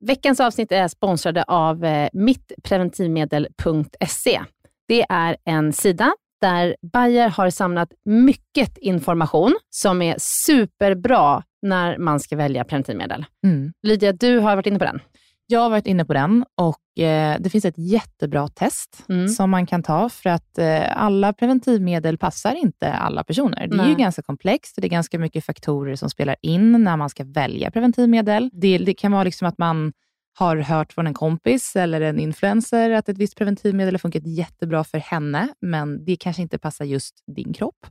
[0.00, 4.40] Veckans avsnitt är sponsrade av eh, mittpreventivmedel.se.
[4.88, 12.20] Det är en sida där Bayer har samlat mycket information som är superbra när man
[12.20, 13.26] ska välja preventivmedel.
[13.46, 13.72] Mm.
[13.82, 15.00] Lydia, du har varit inne på den.
[15.50, 19.28] Jag har varit inne på den och eh, det finns ett jättebra test Mm.
[19.28, 23.66] som man kan ta för att eh, alla preventivmedel passar inte alla personer.
[23.66, 23.94] Det är ju Nej.
[23.94, 27.70] ganska komplext och det är ganska mycket faktorer som spelar in när man ska välja
[27.70, 28.50] preventivmedel.
[28.52, 29.92] Det, det kan vara liksom att man
[30.38, 34.84] har hört från en kompis eller en influencer att ett visst preventivmedel har funkat jättebra
[34.84, 37.86] för henne, men det kanske inte passar just din kropp.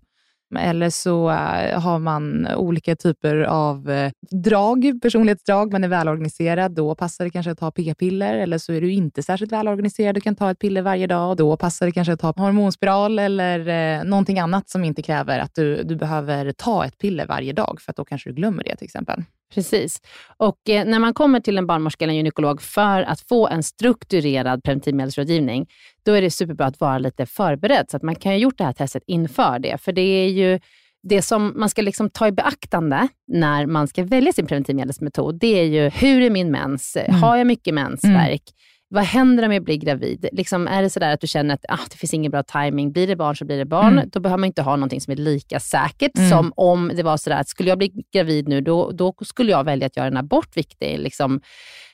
[0.56, 5.72] Eller så eh, har man olika typer av eh, drag, personlighetsdrag.
[5.72, 8.34] Man är välorganiserad, då passar det kanske att ta p-piller.
[8.34, 11.30] Eller så är du inte särskilt välorganiserad och kan ta ett piller varje dag.
[11.30, 15.40] Och då passar det kanske att ta hormonspiral eller eh, någonting annat som inte kräver
[15.40, 18.64] att du, du behöver ta ett piller varje dag, för att då kanske du glömmer
[18.64, 19.24] det till exempel.
[19.54, 20.02] Precis.
[20.38, 23.64] Och eh, när man kommer till en barnmorska eller en gynekolog för att få en
[23.64, 25.68] strukturerad preventivmedelsrådgivning,
[26.06, 28.64] då är det superbra att vara lite förberedd, så att man kan ha gjort det
[28.64, 29.82] här testet inför det.
[29.82, 30.60] För det är ju
[31.04, 35.60] det som man ska liksom ta i beaktande när man ska välja sin preventivmedelsmetod, det
[35.60, 36.96] är ju hur är min mens?
[36.96, 37.22] Mm.
[37.22, 38.44] Har jag mycket mensvärk?
[38.90, 40.26] Vad händer om jag blir gravid?
[40.32, 43.08] Liksom, är det sådär att du känner att ah, det finns ingen bra timing, blir
[43.08, 43.94] det barn så blir det barn.
[43.94, 44.10] Mm.
[44.10, 46.30] Då behöver man inte ha någonting som är lika säkert Mm.
[46.30, 49.64] som om det var sådär att skulle jag bli gravid nu, då, då skulle jag
[49.64, 51.42] välja att göra en abort, vilket är liksom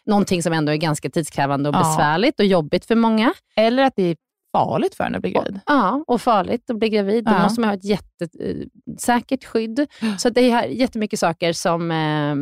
[0.06, 1.80] någonting som ändå är ganska tidskrävande och Ja.
[1.80, 3.34] besvärligt och jobbigt för många.
[3.56, 4.16] Eller att det är
[4.58, 5.60] farligt för en att bli gravid.
[5.66, 7.26] Ja, och farligt att bli gravid.
[7.26, 7.44] Då Ja.
[7.44, 9.88] måste man ha ett jättesäkert skydd.
[10.18, 12.36] Så det är jättemycket saker som eh,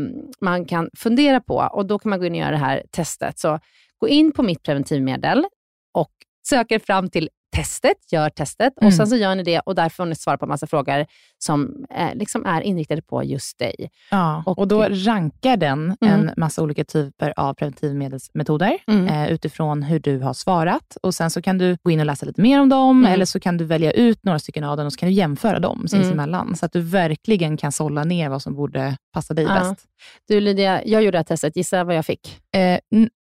[0.45, 3.39] man kan fundera på och då kan man gå in och göra det här testet.
[3.39, 3.59] Så
[4.01, 5.45] gå in på mitt preventivmedel
[5.93, 6.11] och
[6.49, 8.91] söker fram till testet, gör testet och Mm.
[8.91, 11.05] sen så gör ni det och där får ni svara på massa frågor
[11.37, 13.75] som eh, liksom är inriktade på just dig.
[14.11, 16.13] Ja, och, Och- då rankar den Mm.
[16.19, 19.07] en massa olika typer av preventivmedelsmetoder Mm.
[19.07, 20.97] eh, utifrån hur du har svarat.
[21.03, 23.13] Och Sen så kan du gå in och läsa lite mer om dem, Mm.
[23.13, 25.59] eller så kan du välja ut några stycken av dem och så kan du jämföra
[25.59, 29.53] dem sinsemellan, så att du verkligen kan sålla ner vad som borde passa dig Ja.
[29.59, 29.85] bäst.
[30.27, 31.55] Du Lydia, jag gjorde det här testet.
[31.55, 32.39] Gissa vad jag fick?
[32.55, 32.79] Eh,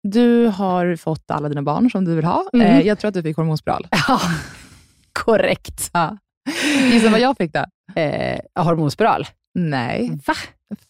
[0.02, 2.44] du har fått alla dina barn som du vill ha.
[2.52, 2.66] Mm.
[2.66, 3.86] Eh, jag tror att du fick hormonspiral.
[4.08, 4.20] Ja,
[5.12, 5.90] korrekt.
[5.92, 6.16] Ja.
[6.92, 7.64] Gissa vad jag fick då?
[8.00, 9.26] Eh, hormonspiral.
[9.54, 10.34] Nej, Va?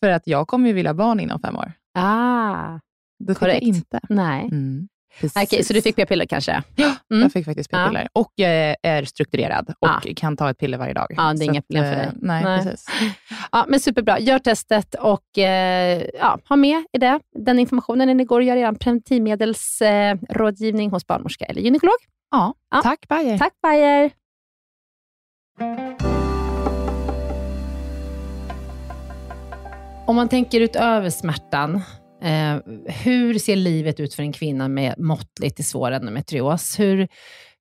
[0.00, 1.72] för att jag kommer ju vilja ha barn inom fem år.
[1.94, 2.78] Ah,
[3.18, 3.62] Det fick Korrekt.
[3.62, 4.00] jag inte.
[4.08, 4.42] nej.
[4.52, 4.88] Mm.
[5.36, 6.62] Okej, så du fick p-piller kanske?
[6.76, 7.22] Ja, Mm.
[7.22, 7.78] jag fick faktiskt Ja.
[7.78, 8.08] p-piller.
[8.12, 10.00] Och eh, är strukturerad och Ja.
[10.16, 11.06] kan ta ett piller varje dag.
[11.16, 12.08] Ja, det är inga problem för eh, dig.
[12.22, 12.64] Nej, Nej.
[12.64, 12.86] precis.
[13.52, 14.18] Ja, men superbra.
[14.18, 18.44] Gör testet och eh, ja, ha med i det, den informationen när ni går och
[18.44, 21.94] gör er preventivmedelsrådgivning eh, rådgivning hos barnmorska eller gynekolog.
[22.30, 22.80] Ja, Ja.
[22.82, 23.38] tack Bayer.
[23.38, 24.10] Tack Bayer!
[30.06, 31.80] Om man tänker utöver smärtan,
[32.22, 32.56] eh,
[33.04, 36.78] hur ser livet ut för en kvinna med måttligt till svår endometrios?
[36.78, 37.08] Hur,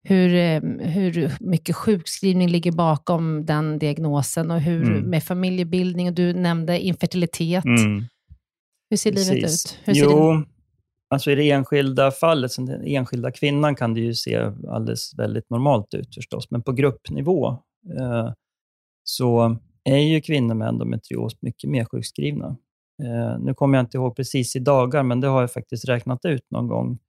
[0.04, 5.02] hur, eh, hur mycket sjukskrivning ligger bakom den diagnosen och hur Mm.
[5.10, 6.08] med familjebildning?
[6.08, 7.66] Och du nämnde infertilitet.
[7.66, 8.06] Mm.
[8.90, 9.66] Hur ser livet Precis.
[9.74, 9.80] ut?
[9.84, 10.46] Hur jo, din-
[11.10, 14.36] alltså i det enskilda fallet, som den enskilda kvinnan, kan det ju se
[14.70, 16.52] alldeles väldigt normalt ut förstås.
[16.52, 17.48] Men på gruppnivå
[18.00, 18.32] eh,
[19.04, 22.58] så är ju kvinnor med endometrios mycket mer sjukskrivna.
[23.04, 26.26] Eh, nu kommer jag inte ihåg precis i dagar, men det har jag faktiskt räknat
[26.26, 27.00] ut någon gång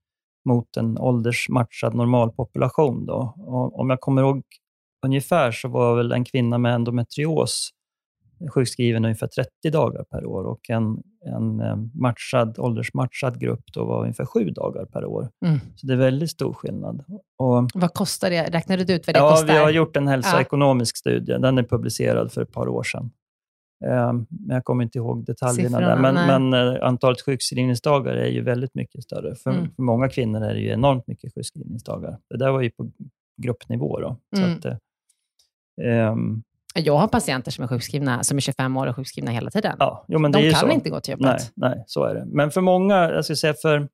[0.44, 3.06] mot en åldersmatchad normalpopulation.
[3.06, 3.34] Då.
[3.36, 4.42] Och om jag kommer ihåg
[5.06, 7.70] ungefär så var väl en kvinna med endometrios
[8.48, 14.02] sjukskriven ungefär 30 dagar per år och en, en eh, matchad, åldersmatchad grupp då var
[14.02, 15.28] ungefär 7 dagar per år.
[15.46, 15.58] Mm.
[15.76, 17.04] Så det är väldigt stor skillnad.
[17.38, 18.42] Och, Vad kostar det?
[18.42, 19.46] Räknade du ut vad det ja, kostar?
[19.46, 21.38] vi har gjort en hälsoekonomisk studie.
[21.38, 23.10] Den är publicerad för ett par år sedan.
[23.84, 26.02] Eh, men jag kommer inte ihåg detaljerna Siffrorna, där.
[26.02, 26.40] Men, nej.
[26.40, 29.34] men eh, antalet sjukskrivningsdagar är ju väldigt mycket större.
[29.34, 29.74] För, Mm.
[29.76, 32.18] för många kvinnor är det ju enormt mycket sjukskrivningsdagar.
[32.30, 32.90] Det där var ju på
[33.42, 34.00] gruppnivå.
[34.00, 34.16] Då.
[34.36, 34.52] Mm.
[34.58, 34.64] att,
[35.82, 36.42] ehm,
[36.74, 39.76] Jag har patienter som är sjukskrivna, som är 25 år och sjukskrivna hela tiden.
[39.78, 40.70] ja, jo, men De kan så.
[40.70, 41.52] inte gå till Nej, jobbet.
[41.54, 42.24] nej, så är det.
[42.26, 43.88] Men för många, jag skulle säga för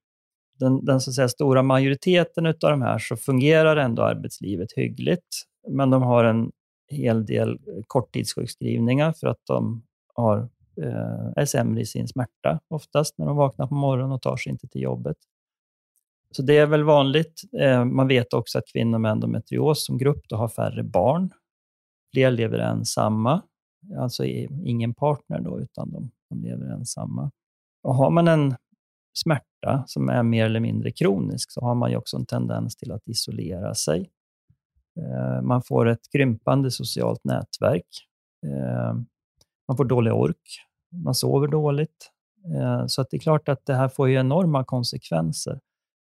[0.58, 5.26] den, den så säga, stora majoriteten av de här, så fungerar ändå arbetslivet hyggligt.
[5.68, 6.50] Men de har en
[6.88, 9.82] hel del korttidssjukskrivningar för att de
[10.14, 10.38] har,
[10.82, 14.52] eh, är sämre i sin smärta oftast när de vaknar på morgonen och tar sig
[14.52, 15.16] inte till jobbet.
[16.30, 17.42] Så det är väl vanligt.
[17.60, 21.30] Eh, man vet också att kvinnor med endometrios som grupp då har färre barn.
[22.12, 23.42] Fler lever ensamma,
[23.98, 27.30] alltså ingen partner då, utan de, de lever ensamma.
[27.82, 28.54] Och har man en
[29.18, 32.92] smärta som är mer eller mindre kronisk så har man ju också en tendens till
[32.92, 34.10] att isolera sig.
[34.96, 37.86] Eh, man får ett krympande socialt nätverk.
[38.46, 38.94] Eh,
[39.68, 40.60] man får dålig ork.
[41.04, 42.10] Man sover dåligt.
[42.54, 45.60] Eh, så att det är klart att det här får ju enorma konsekvenser.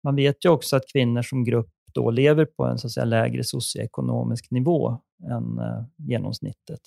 [0.03, 3.05] Man vet ju också att kvinnor som grupp då lever på en så att säga,
[3.05, 5.59] lägre socioekonomisk nivå än
[5.97, 6.79] genomsnittet.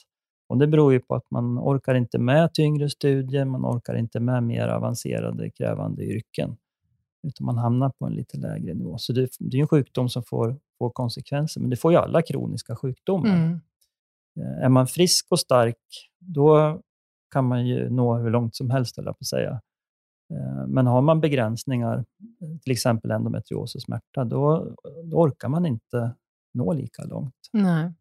[0.52, 4.20] Och Det beror ju på att man orkar inte med tyngre studier, man orkar inte
[4.20, 6.57] med mer avancerade, krävande yrken,
[7.22, 8.98] utan man hamnar på en lite lägre nivå.
[8.98, 11.99] Så det, det är ju en sjukdom som får, får konsekvenser, men det får ju
[11.99, 13.37] alla kroniska sjukdomar.
[13.37, 13.61] Mm.
[14.40, 15.77] Eh, Är man frisk och stark,
[16.18, 16.81] då
[17.33, 19.61] kan man ju nå hur långt som helst, jag på att säga.
[20.35, 25.66] Eh, Men har man begränsningar, eh, till exempel endometrios och smärta, då, då orkar man
[25.66, 26.14] inte
[26.55, 27.35] nå lika långt.
[27.53, 27.92] Nej.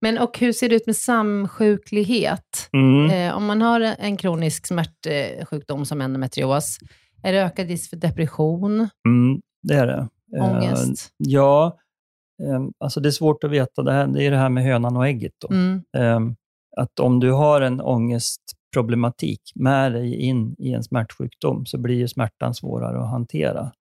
[0.00, 2.68] Men och hur ser det ut med samsjuklighet?
[2.72, 3.10] Mm.
[3.10, 6.78] Eh, om man har en kronisk smärtsjukdom som endometrios,
[7.22, 10.08] är det ökad risk för depression, Mm, det är det.
[10.36, 11.10] Eh, ångest?
[11.16, 11.72] Ja, eh,
[12.78, 13.82] alltså det är svårt att veta.
[13.82, 15.32] Det, här, det är det här med hönan och ägget.
[15.40, 15.54] Då.
[15.54, 15.82] Mm.
[15.96, 16.20] Eh,
[16.76, 22.08] Att om du har en ångestproblematik med dig in i en smärtsjukdom så blir ju
[22.08, 23.72] smärtan svårare att hantera.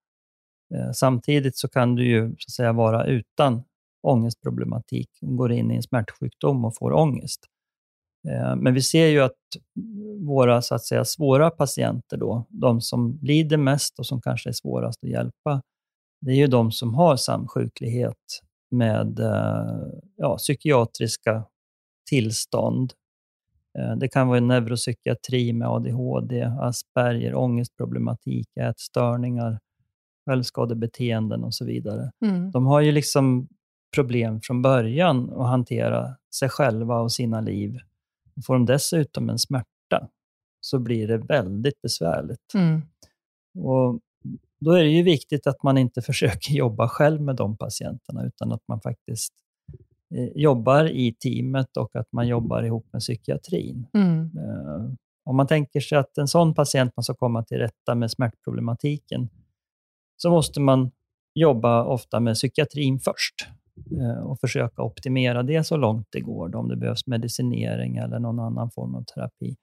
[0.76, 3.64] Eh, Samtidigt så kan du ju så att säga, vara utan
[4.08, 7.40] ångestproblematik och går in i en smärtsjukdom och får ångest.
[8.58, 9.38] Men vi ser ju att
[10.28, 14.54] våra så att säga, svåra patienter, då, de som lider mest och som kanske är
[14.54, 15.62] svårast att hjälpa,
[16.26, 18.18] det är ju de som har samsjuklighet
[18.72, 21.46] med eh, ja, psykiatriska
[22.10, 22.94] tillstånd.
[23.80, 29.60] Eh, Det kan vara en neuropsykiatri med ADHD, Asperger, ångestproblematik, ätstörningar,
[30.26, 32.12] självskadebeteenden och så vidare.
[32.26, 32.52] Mm.
[32.52, 33.48] De har ju liksom
[33.96, 37.78] problem från början att hantera sig själva och sina liv.
[38.36, 40.10] Och får de dessutom en smärta
[40.62, 42.54] så blir det väldigt besvärligt.
[42.54, 42.82] Mm.
[43.68, 44.00] Och
[44.66, 48.52] då är det ju viktigt att man inte försöker jobba själv med de patienterna, utan
[48.52, 49.34] att man faktiskt
[50.16, 53.88] eh, jobbar i teamet och att man jobbar ihop med psykiatrin.
[53.94, 54.20] Mm.
[54.38, 54.94] Eh,
[55.24, 59.30] Om man tänker sig att en sån patient man ska komma till rätta med smärtproblematiken,
[60.18, 60.92] så måste man
[61.34, 63.48] jobba ofta med psykiatrin först
[64.02, 68.40] eh, och försöka optimera det så långt det går, om det behövs medicinering eller någon
[68.40, 69.56] annan form av terapi.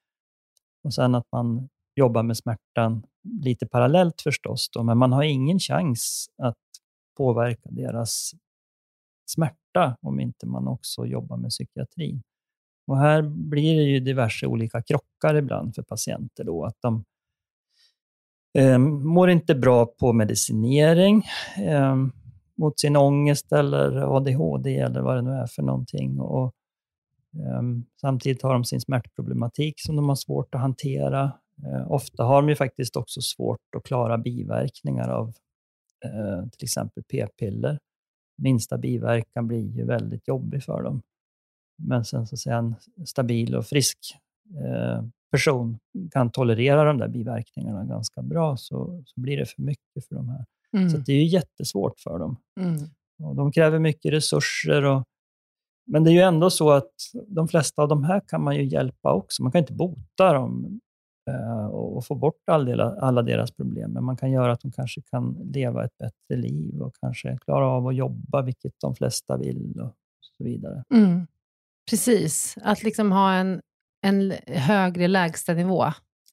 [0.84, 3.02] Och sen att man jobba med smärtan
[3.42, 6.56] lite parallellt förstås, då, men man har ingen chans att
[7.16, 8.30] påverka deras
[9.30, 12.22] smärta om inte man också jobbar med psykiatrin.
[12.86, 16.44] Och här blir det ju diverse olika krockar ibland för patienter.
[16.44, 17.04] Då, att de
[18.58, 21.24] eh, mår inte bra på medicinering
[21.56, 21.96] eh,
[22.56, 26.20] mot sin ångest eller ADHD eller vad det nu är för någonting.
[26.20, 26.54] Och,
[27.34, 27.62] eh,
[28.00, 31.32] samtidigt har de sin smärtproblematik som de har svårt att hantera.
[31.66, 35.28] Eh, ofta har de ju faktiskt också svårt att klara biverkningar av
[36.04, 37.78] eh, till exempel p-piller.
[38.42, 41.02] Minsta biverkan blir ju väldigt jobbig för dem.
[41.82, 42.74] Men sen så säga, en
[43.06, 43.98] stabil och frisk
[44.64, 45.78] eh, person
[46.10, 50.28] kan tolerera de där biverkningarna ganska bra, så, så blir det för mycket för de
[50.28, 50.44] här.
[50.76, 50.90] Mm.
[50.90, 52.36] Så det är ju jättesvårt för dem.
[52.60, 52.78] Mm.
[53.22, 54.84] Och de kräver mycket resurser.
[54.84, 55.04] Och,
[55.86, 56.92] men det är ju ändå så att
[57.26, 59.42] de flesta av de här kan man ju hjälpa också.
[59.42, 60.80] Man kan inte bota dem
[61.70, 64.72] och, och få bort all del, alla deras problem, men man kan göra att de
[64.72, 69.36] kanske kan leva ett bättre liv och kanske klara av att jobba, vilket de flesta
[69.36, 69.94] vill och
[70.38, 70.84] så vidare.
[70.94, 71.26] Mm.
[71.90, 73.60] Precis, att liksom ha en,
[74.02, 75.84] en högre lägstanivå.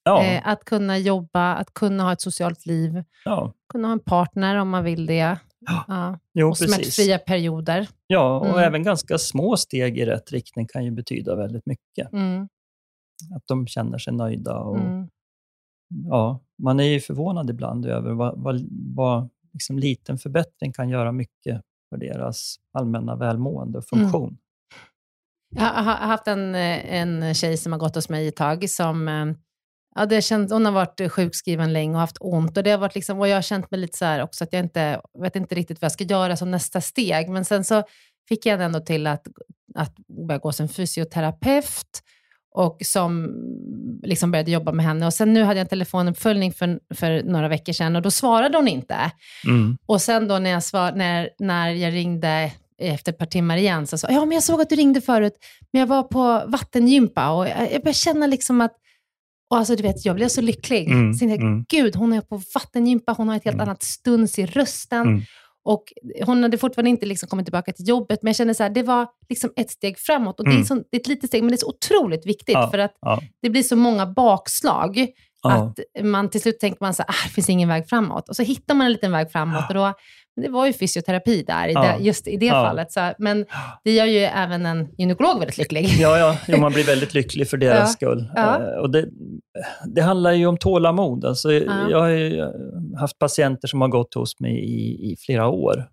[0.04, 3.52] Ja, Eh, att kunna jobba, att kunna ha ett socialt liv, ja.
[3.68, 5.38] kunna ha en partner om man vill det.
[5.86, 6.18] Ja.
[6.34, 6.74] Jo, Och precis.
[6.74, 7.88] smärtfria perioder.
[8.06, 8.58] Ja, och Mm.
[8.58, 12.12] även ganska små steg i rätt riktning kan ju betyda väldigt mycket.
[12.12, 12.48] Mm.
[13.36, 14.58] Att de känner sig nöjda.
[14.58, 15.08] Och, Mm.
[16.08, 18.60] ja, man är ju förvånad ibland över vad, vad,
[18.94, 24.04] vad liksom liten förbättring kan göra mycket för deras allmänna välmående och Mm.
[24.04, 24.38] funktion.
[25.56, 29.26] Jag har haft en, en tjej som har gått hos mig ett tag som eh,
[29.98, 32.56] Ja, det känt, hon har varit sjukskriven länge och haft ont.
[32.56, 34.52] Och, det har varit liksom, och jag har känt mig lite så här också att
[34.52, 37.28] jag inte vet inte riktigt vad jag ska göra som nästa steg.
[37.30, 37.82] Men sen så
[38.28, 39.26] fick jag ändå till att,
[39.74, 39.96] att
[40.26, 42.02] börja gå som fysioterapeut
[42.56, 43.34] och som
[44.02, 45.06] liksom började jobba med henne.
[45.06, 48.58] Och sen nu hade jag en telefonuppföljning för, för några veckor sedan och då svarade
[48.58, 48.96] hon inte.
[49.44, 49.78] Mm.
[49.86, 53.86] Och sen då när jag, svar, när, när jag ringde efter ett par timmar igen
[53.86, 55.32] så sa ja men jag såg att du ringde förut,
[55.72, 58.74] men jag var på vattengympa och jag, jag började känna liksom att
[59.50, 60.88] och alltså, du vet, jag blev så lycklig.
[60.90, 61.64] Mm, så jag, mm.
[61.68, 63.68] Gud, hon är på vattengympa, hon har ett helt Mm.
[63.68, 65.00] annat stuns i rösten.
[65.02, 65.22] Mm.
[65.66, 65.92] Och
[66.24, 68.82] hon hade fortfarande inte liksom kommit tillbaka till jobbet, men jag kände så här, det
[68.82, 70.40] var liksom ett steg framåt.
[70.40, 70.64] Och det, är Mm.
[70.66, 72.94] så, det är ett litet steg, men det är så otroligt viktigt, Ja, för att
[73.00, 73.20] ja.
[73.42, 75.06] det blir så många bakslag.
[75.42, 75.52] Ja.
[75.52, 78.28] Att man till slut tänker man så här, ah, det finns ingen väg framåt.
[78.28, 79.64] Och så hittar man en liten väg framåt.
[79.68, 79.92] Och då,
[80.42, 81.98] det var ju fysioterapi där, Ja.
[82.00, 82.52] just i det Ja.
[82.52, 82.92] fallet.
[82.92, 83.46] Så, men
[83.84, 85.86] det gör ju även en gynekolog väldigt lycklig.
[85.98, 88.30] Ja, ja, ja, man blir väldigt lycklig för deras Ja, skull.
[88.36, 89.08] Eh, Och det,
[89.94, 91.24] det handlar ju om tålamod.
[91.24, 91.52] Alltså,
[91.90, 92.44] Jag har ju
[92.98, 95.88] haft patienter som har gått hos mig i, i flera år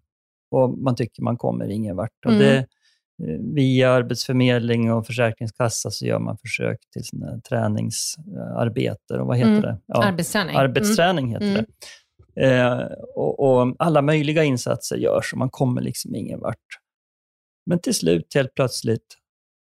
[0.52, 2.26] och man tycker man kommer ingen vart.
[2.26, 2.44] Och Mm.
[2.44, 7.39] det, eh, via Arbetsförmedling och Försäkringskassa så gör man försök till såna här
[8.18, 9.14] träningsarbete.
[9.20, 9.62] Och vad heter Mm.
[9.62, 9.78] det?
[9.86, 10.56] Ja, Arbetsträning.
[10.56, 11.58] Arbetsträning heter Mm.
[11.58, 11.66] det.
[12.36, 12.80] Eh,
[13.16, 16.58] och, och alla möjliga insatser görs och man kommer liksom ingen vart.
[17.66, 19.06] Men till slut, helt plötsligt,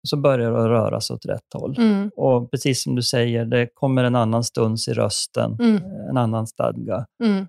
[0.07, 1.75] så börjar det röra sig åt rätt håll.
[1.77, 2.11] Mm.
[2.15, 5.83] Och precis som du säger, det kommer en annan stuns i rösten, Mm.
[6.09, 7.05] en annan stadga.
[7.23, 7.47] Mm.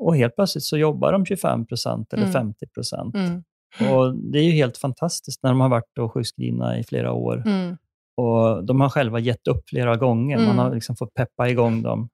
[0.00, 2.32] Och helt plötsligt så jobbar de 25 procent eller Mm.
[2.32, 3.14] 50 procent.
[3.14, 3.42] Mm.
[3.92, 7.42] Och det är ju helt fantastiskt när de har varit då sjukskrivna i flera år.
[7.46, 7.76] Mm.
[8.16, 10.36] Och de har själva gett upp flera gånger.
[10.36, 10.58] Man Mm.
[10.58, 12.08] har liksom fått peppa igång dem.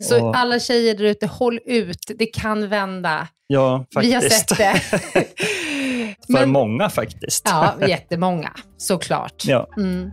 [0.00, 1.98] Så Och- alla tjejer där ute, håll ut.
[2.18, 3.28] Det kan vända.
[3.46, 4.10] Ja, faktiskt.
[4.10, 4.80] Vi har sett det.
[6.26, 7.42] För Men- många faktiskt.
[7.50, 8.50] Ja, jättemånga.
[8.76, 9.42] Såklart.
[9.46, 9.68] Ja.
[9.76, 10.10] Mm.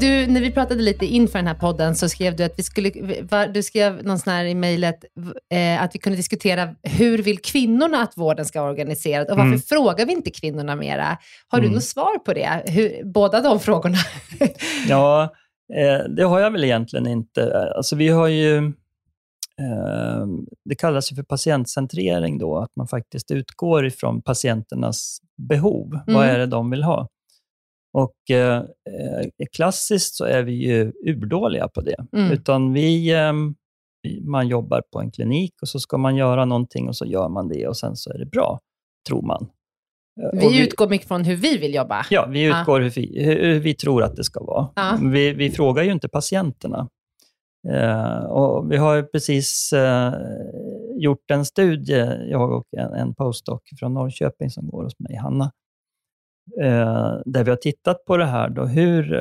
[0.00, 2.90] Du, när vi pratade lite inför den här podden så skrev du att vi skulle,
[3.54, 5.04] du skrev någon sån här i mejlet
[5.52, 9.46] eh, att vi kunde diskutera hur vill kvinnorna att vården ska vara organiserad och varför
[9.48, 9.60] Mm.
[9.60, 11.18] frågar vi inte kvinnorna mera?
[11.48, 11.74] Har du Mm.
[11.74, 12.62] något svar på det?
[12.66, 13.96] Hur, båda de frågorna?
[14.88, 15.22] Ja,
[15.76, 17.70] eh, det har jag väl egentligen inte.
[17.76, 20.26] Alltså vi har ju, eh,
[20.64, 25.18] det kallas ju för patientcentrering då, att man faktiskt utgår ifrån patienternas
[25.48, 25.90] behov.
[26.06, 26.34] Vad Mm.
[26.34, 27.08] är det de vill ha?
[27.92, 32.06] Och eh, eh, klassiskt så är vi ju urdåliga på det.
[32.12, 32.32] Mm.
[32.32, 33.32] Utan vi, eh,
[34.20, 37.48] man jobbar på en klinik och så ska man göra någonting och så gör man
[37.48, 38.60] det och sen så är det bra,
[39.08, 39.48] tror man.
[40.22, 42.06] Eh, och Vi utgår mycket från hur vi vill jobba.
[42.10, 44.68] Ja, vi utgår hur vi, hur vi tror att det ska vara.
[44.74, 44.98] Ja.
[45.02, 46.88] Vi, vi frågar ju inte patienterna.
[47.68, 50.12] Eh, och vi har ju precis eh,
[50.98, 55.52] gjort en studie, jag och en, en postdoc från Norrköping som går hos mig, Hanna,
[57.24, 58.48] där vi har tittat på det här.
[58.48, 59.14] Då, hur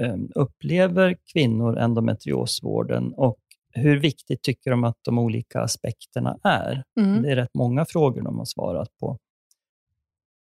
[0.00, 3.38] eh, upplever kvinnor endometriosvården och
[3.72, 6.84] hur viktigt tycker de att de olika aspekterna är?
[7.00, 7.22] Mm.
[7.22, 9.18] Det är rätt många frågor de har svarat på.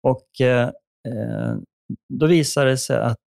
[0.04, 0.68] Och eh,
[1.08, 1.56] eh,
[2.10, 3.18] Då visar det sig att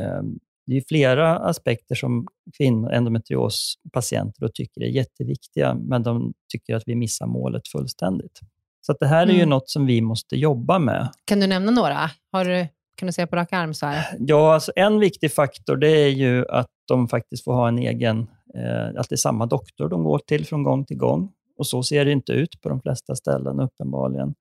[0.00, 0.22] eh,
[0.66, 2.26] det är flera aspekter som
[2.56, 8.40] kvinnor, endometriospatienter tycker är jätteviktiga, men de tycker att vi missar målet fullständigt.
[8.86, 9.48] Så det här är ju Mm.
[9.48, 11.08] något som vi måste jobba med.
[11.24, 12.10] Kan du nämna några?
[12.32, 12.66] Har du,
[12.96, 14.04] kan du säga på rak arm så här?
[14.18, 18.18] Ja, alltså en viktig faktor det är ju att de faktiskt får ha en egen,
[18.54, 21.32] eh, att det är samma doktor de går till från gång till gång.
[21.58, 24.34] Och så ser det inte ut på de flesta ställen uppenbarligen.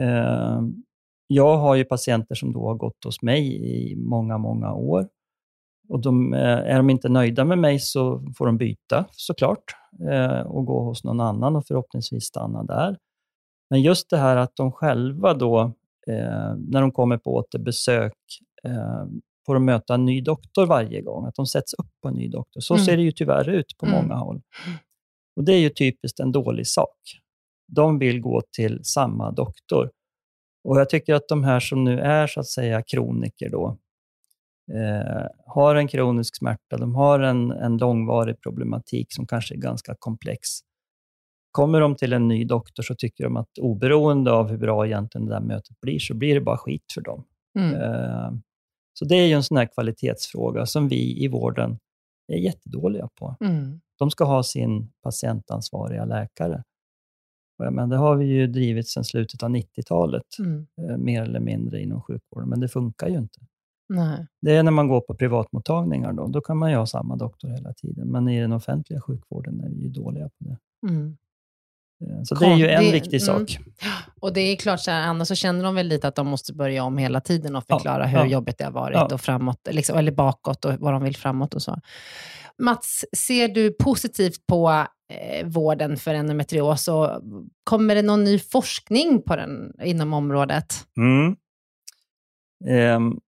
[0.00, 0.60] Eh,
[1.26, 3.56] jag har ju patienter som då har gått hos mig
[3.90, 5.08] i många, många år.
[5.88, 9.64] Och de, eh, är de inte nöjda med mig så får de byta såklart
[10.10, 12.96] eh, och gå hos någon annan och förhoppningsvis stanna där.
[13.70, 15.60] Men just det här att de själva då,
[16.06, 18.14] eh, när de kommer på återbesök,
[18.64, 19.04] eh,
[19.46, 21.26] får de möta en ny doktor varje gång.
[21.26, 22.60] Att de sätts upp på en ny doktor.
[22.60, 22.84] Så Mm.
[22.84, 24.02] ser det ju tyvärr ut på Mm.
[24.02, 24.42] många håll.
[25.36, 26.96] Och Det är ju typiskt en dålig sak.
[27.68, 29.90] De vill gå till samma doktor.
[30.64, 33.78] Och Jag tycker att de här som nu är så att säga kroniker då,
[34.72, 39.94] eh, har en kronisk smärta, de har en, en långvarig problematik som kanske är ganska
[39.98, 40.48] komplex.
[41.50, 45.26] Kommer de till en ny doktor så tycker de att oberoende av hur bra egentligen
[45.26, 47.24] det där mötet blir, så blir det bara skit för dem.
[47.58, 47.74] Mm.
[47.74, 48.32] Eh,
[48.92, 51.78] Så det är ju en sån här kvalitetsfråga som vi i vården
[52.32, 53.36] är jättedåliga på.
[53.44, 53.80] Mm.
[53.98, 56.62] De ska ha sin patientansvariga läkare.
[57.58, 60.66] Menar, det har vi ju drivit sedan slutet av 90-talet, Mm.
[60.82, 63.40] eh, mer eller mindre inom sjukvården, men det funkar ju inte.
[63.88, 64.26] Nej.
[64.42, 67.48] Det är när man går på privatmottagningar, då, då kan man ju ha samma doktor
[67.48, 70.58] hela tiden, men i den offentliga sjukvården är vi ju dåliga på det.
[70.88, 71.16] Mm.
[72.00, 73.46] Eh, Så det är ju en Det- viktig mm.
[73.46, 73.58] sak.
[74.20, 76.52] Och det är klart, så här, annars så känner de väl lite att de måste
[76.54, 78.26] börja om hela tiden och Ja, förklara hur ja.
[78.26, 79.08] jobbigt det har varit Ja.
[79.14, 81.78] och framåt, liksom, eller bakåt och vad de vill framåt och så.
[82.58, 87.10] Mats, ser du positivt på eh, vården för endometrios och
[87.64, 90.74] kommer det någon ny forskning på den, inom området?
[90.96, 91.36] Mm.
[92.68, 93.18] Ehm,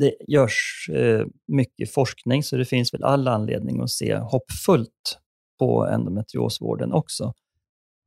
[0.00, 5.18] det görs eh, mycket forskning, så det finns väl all anledning att se hoppfullt
[5.58, 7.32] på endometriosvården också.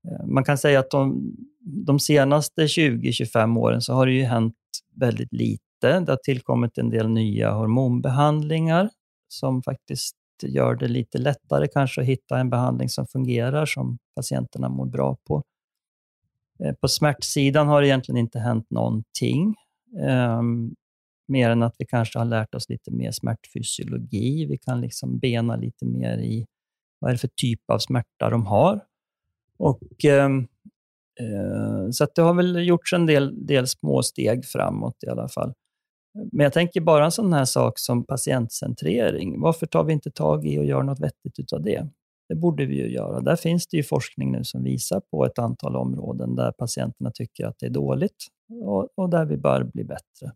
[0.08, 4.56] Eh, man kan säga att de, de senaste 20-25 åren så har det ju hänt
[4.96, 5.64] väldigt lite.
[5.82, 8.90] Det har tillkommit en del nya hormonbehandlingar
[9.28, 14.70] som faktiskt gör det lite lättare kanske att hitta en behandling som fungerar, som patienterna
[14.70, 15.44] mår bra på.
[16.64, 19.56] Eh, på smärtsidan har det egentligen inte hänt någonting.
[20.00, 20.76] Ehm,
[21.28, 24.46] mer än att vi kanske har lärt oss lite mer smärtfysiologi.
[24.46, 26.46] Vi kan liksom bena lite mer i
[27.00, 28.82] vad är det för typ av smärta de har.
[29.60, 30.48] Och, ehm,
[31.20, 35.54] eh, så det har väl gjorts en del, del små steg framåt i alla fall.
[36.32, 39.42] Men jag tänker bara en sån här sak som patientcentrering.
[39.42, 41.88] Varför tar vi inte tag i och gör något vettigt utav det?
[42.30, 43.20] Det borde vi ju göra.
[43.22, 47.46] Där finns det ju forskning nu som visar på ett antal områden där patienterna tycker
[47.46, 48.28] att det är dåligt
[48.64, 50.32] och, och där vi bör bli bättre.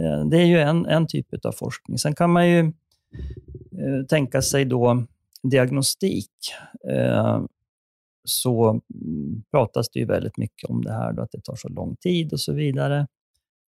[0.00, 1.98] Eh, Det är ju en, en typ av forskning.
[1.98, 5.04] Sen kan man ju eh, tänka sig då
[5.42, 6.32] diagnostik.
[6.90, 7.42] Eh,
[8.26, 11.68] så mm, pratas det ju väldigt mycket om det här, då, att det tar så
[11.68, 13.06] lång tid och så vidare.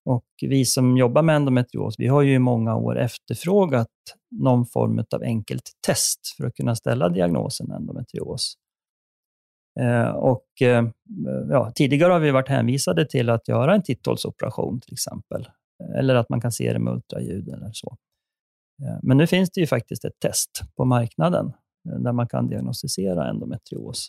[0.04, 3.88] Och Vi som jobbar med endometrios, vi har ju i många år efterfrågat
[4.30, 8.54] någon form av enkelt test för att kunna ställa diagnosen endometrios.
[9.80, 10.88] Eh, och, eh,
[11.48, 15.48] ja, tidigare har vi varit hänvisade till att göra en titthålsoperation till exempel.
[15.96, 17.96] Eller att man kan se det med ultraljud eller så.
[18.82, 21.52] Eh, men nu finns det ju faktiskt ett test på marknaden
[21.84, 24.08] där man kan diagnostisera endometrios.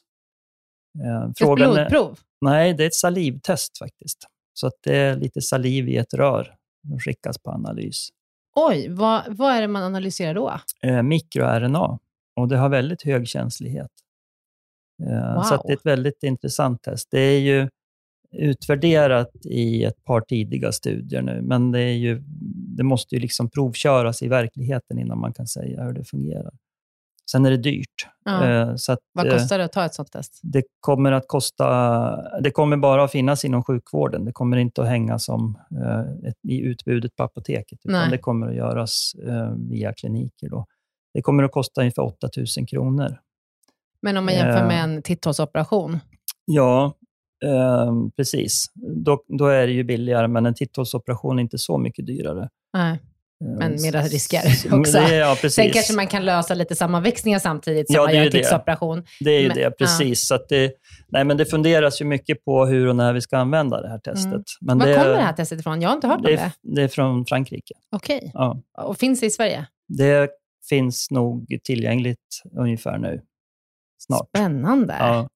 [1.06, 2.20] Eh, Ett frågan är- blodprov?
[2.42, 4.18] Nej, det är ett salivtest faktiskt.
[4.54, 6.56] Så att det är lite saliv i ett rör
[6.88, 8.10] som skickas på analys.
[8.56, 10.60] Oj, vad, vad är det man analyserar då?
[10.84, 12.00] Eh, Mikro-RNA.
[12.36, 13.92] Och det har väldigt hög känslighet.
[15.04, 15.42] Eh, Wow.
[15.44, 17.08] Så det är ett väldigt intressant test.
[17.12, 17.70] Det är ju
[18.32, 22.24] utvärderat i ett par tidiga studier nu, men det, ju,
[22.78, 26.52] det måste ju liksom provköras i verkligheten innan man kan säga hur det fungerar.
[27.32, 28.08] Sen är det dyrt.
[28.26, 28.50] Ja.
[28.50, 30.40] Eh, Så att, Vad eh, kostar det att ta ett sånt test?
[30.44, 32.40] det kommer att kosta...
[32.42, 34.26] Det kommer bara att finnas inom sjukvården.
[34.26, 38.12] Det kommer inte att hänga som eh, ett, i utbudet på apoteket, utan Nej.
[38.12, 39.12] det kommer att göras
[39.70, 40.50] via kliniker.
[40.50, 40.66] Då.
[41.14, 43.18] Det kommer att kosta ungefär 8 000 kronor.
[44.02, 46.00] Men om man jämför med en titthålsoperation?
[46.46, 46.94] Ja,
[48.16, 48.66] precis.
[49.06, 52.50] Då, då är det ju billigare, men en titthålsoperation är inte så mycket dyrare.
[52.74, 53.00] Nej.
[53.46, 54.42] Eh, Men mera risker
[54.80, 54.92] också.
[55.00, 55.36] Det, ja.
[55.36, 58.32] Sen kanske man kan lösa lite sammanväxningar samtidigt som Ja, man gör en det.
[58.32, 59.04] titthålsoperation.
[59.20, 60.28] Det är ju Men- det, precis.
[60.28, 60.72] Så att det,
[61.08, 64.00] nej, men det funderas ju mycket på hur och när vi ska använda det här
[64.00, 64.26] testet.
[64.34, 64.44] Mm.
[64.62, 65.82] Men Var det, kommer det här testet ifrån?
[65.82, 66.42] Jag har inte hört det, om det.
[66.42, 67.74] är, det är från Frankrike.
[67.96, 68.32] Okej.
[68.34, 68.62] Ja.
[68.78, 69.66] Och finns det i Sverige?
[69.88, 70.30] Det
[70.70, 73.22] finns nog tillgängligt ungefär nu.
[74.08, 74.28] Snart.
[74.30, 74.96] Spännande.
[75.00, 75.30] Ja.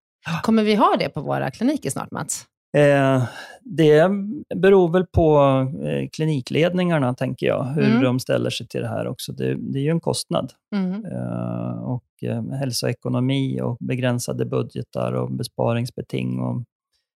[0.43, 2.45] Kommer vi ha det på våra kliniker snart, Mats?
[2.77, 3.23] Eh,
[3.61, 4.09] det
[4.55, 5.37] beror väl på
[5.83, 8.03] eh, klinikledningarna, tänker jag, hur Mm.
[8.03, 9.31] de ställer sig till det här också.
[9.33, 10.53] Det, det är ju en kostnad.
[10.75, 11.05] Mm.
[11.05, 16.63] Eh, och eh, hälsoekonomi och begränsade budgetar och besparingsbeting och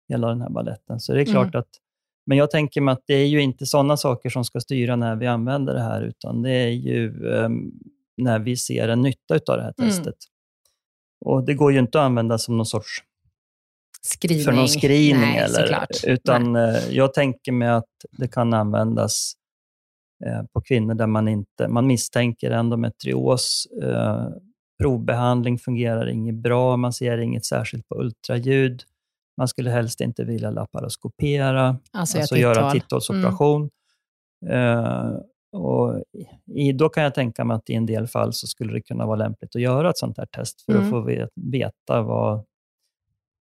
[0.08, 1.00] hela den här balletten.
[1.00, 1.60] Så det är klart Mm.
[1.60, 1.68] att
[2.26, 5.16] men jag tänker mig att det är ju inte sådana saker som ska styra när
[5.16, 7.48] vi använder det här, utan det är ju eh,
[8.16, 9.90] när vi ser en nytta av det här Mm.
[9.90, 10.14] testet.
[11.24, 12.98] Och Det går ju inte att använda som någon sorts
[14.06, 14.44] Screening?
[14.44, 15.20] för någon screening.
[15.20, 16.04] Nej, eller, såklart.
[16.06, 17.88] utan eh, jag tänker mig att
[18.18, 19.32] det kan användas
[20.26, 23.66] eh, på kvinnor där man inte man misstänker endometrios.
[23.82, 24.28] Eh,
[24.80, 28.82] provbehandling fungerar inget bra, man ser inget särskilt på ultraljud.
[29.36, 32.80] Man skulle helst inte vilja laparoskopera, Alltså, alltså göra titthål.
[32.80, 33.70] titthålsoperation.
[34.50, 35.12] Eh,
[35.52, 36.02] och
[36.54, 39.06] i, då kan jag tänka mig att i en del fall så skulle det kunna
[39.06, 40.84] vara lämpligt att göra ett sånt här test för Mm.
[40.84, 42.44] att få ve- veta vad,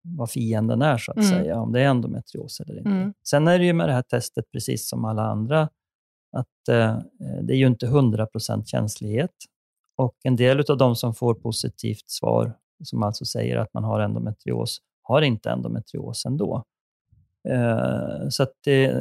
[0.04, 1.30] vad fienden är, så att Mm.
[1.30, 2.90] säga, om det är endometrios eller inte.
[2.90, 3.14] Mm.
[3.28, 5.62] Sen är det ju med det här testet, precis som alla andra,
[6.32, 7.00] att eh,
[7.42, 9.32] det är ju inte 100% känslighet.
[9.96, 14.00] Och en del av de som får positivt svar, som alltså säger att man har
[14.00, 16.64] endometrios, har inte endometrios ändå.
[17.50, 18.94] Eh, så att det,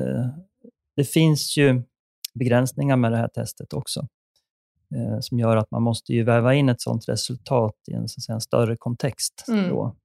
[0.96, 1.82] det finns ju
[2.34, 4.00] begränsningar med det här testet också,
[4.94, 8.20] eh, som gör att man måste ju väva in ett sådant resultat i en, så
[8.20, 9.44] säga, en större kontext.
[9.48, 9.68] Mm.
[9.68, 9.96] Då.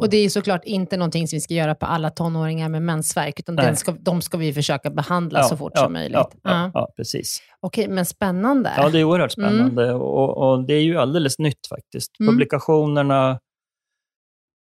[0.00, 3.40] Och det är såklart inte någonting som vi ska göra på alla tonåringar med mensvärk,
[3.40, 6.14] utan den ska, de ska vi försöka behandla så fort ja, som möjligt.
[6.14, 6.70] Ja, ja, Ja.
[6.74, 7.38] ja, precis.
[7.60, 8.72] Okej, men spännande.
[8.76, 9.50] Ja, det är oerhört Mm.
[9.50, 12.20] spännande och, och det är ju alldeles nytt faktiskt.
[12.20, 12.32] Mm.
[12.32, 13.40] Publikationerna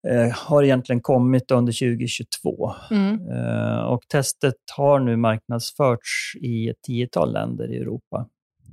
[0.08, 2.72] eh, har egentligen kommit under 2022.
[2.90, 3.28] Mm.
[3.30, 8.26] Eh, och testet har nu marknadsförts i ett tiotal länder i Europa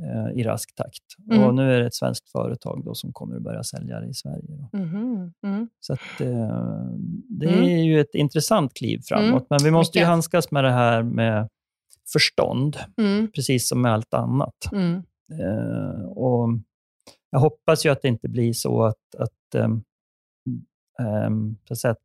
[0.03, 1.03] eh, i rask takt.
[1.31, 1.43] Mm.
[1.43, 4.13] Och nu är det ett svenskt företag då som kommer att börja sälja det i
[4.13, 4.67] Sverige.
[4.73, 5.33] Mhm.
[5.43, 5.69] Mm.
[5.79, 6.85] Så att, eh,
[7.29, 7.63] det Mm.
[7.63, 9.31] är ju ett intressant kliv framåt.
[9.41, 9.45] Mm.
[9.49, 11.49] Men vi måste ju handskas med det här med
[12.13, 13.31] förstånd, Mm.
[13.31, 14.71] precis som med allt annat.
[14.71, 15.03] Mm.
[15.39, 16.49] Eh, och
[17.31, 19.83] jag hoppas ju att det inte blir så att, att, ehm,
[20.99, 21.97] ehm, så att,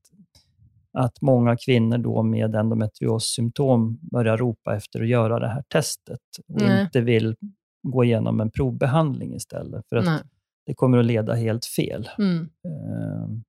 [0.98, 6.60] att, många kvinnor då med endometriossymptom börjar ropa efter att göra det här testet och
[6.60, 6.82] Nej.
[6.82, 7.36] inte vill
[7.84, 9.84] gå igenom en provbehandling istället.
[9.88, 10.20] För att Nej.
[10.66, 12.08] det kommer att leda helt fel.
[12.18, 12.38] Mm.
[12.38, 13.42] Ehm,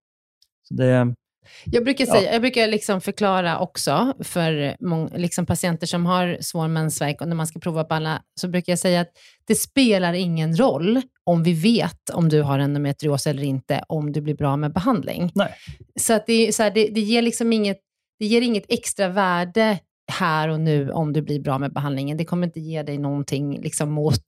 [0.68, 1.16] så det,
[1.66, 2.14] Jag brukar, Ja.
[2.14, 7.28] säga, jag brukar liksom förklara också för mång, liksom patienter som har svår mensvärk och
[7.28, 9.12] när man ska prova på alla, så brukar jag säga att
[9.48, 14.22] det spelar ingen roll om vi vet om du har endometrios eller inte, om du
[14.22, 15.32] blir bra med behandling.
[15.36, 15.54] Nej.
[16.00, 17.80] Så, att det, så här, det, det, ger liksom inget,
[18.20, 22.18] det ger inget extra värde här och nu om du blir bra med behandlingen.
[22.18, 24.22] Det kommer inte ge dig någonting liksom mot,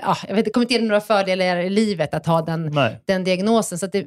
[0.00, 2.70] ja, jag vet, det kommer inte ge dig några fördelar i livet att ha den,
[2.72, 3.78] nej, den diagnosen.
[3.78, 4.06] Så det,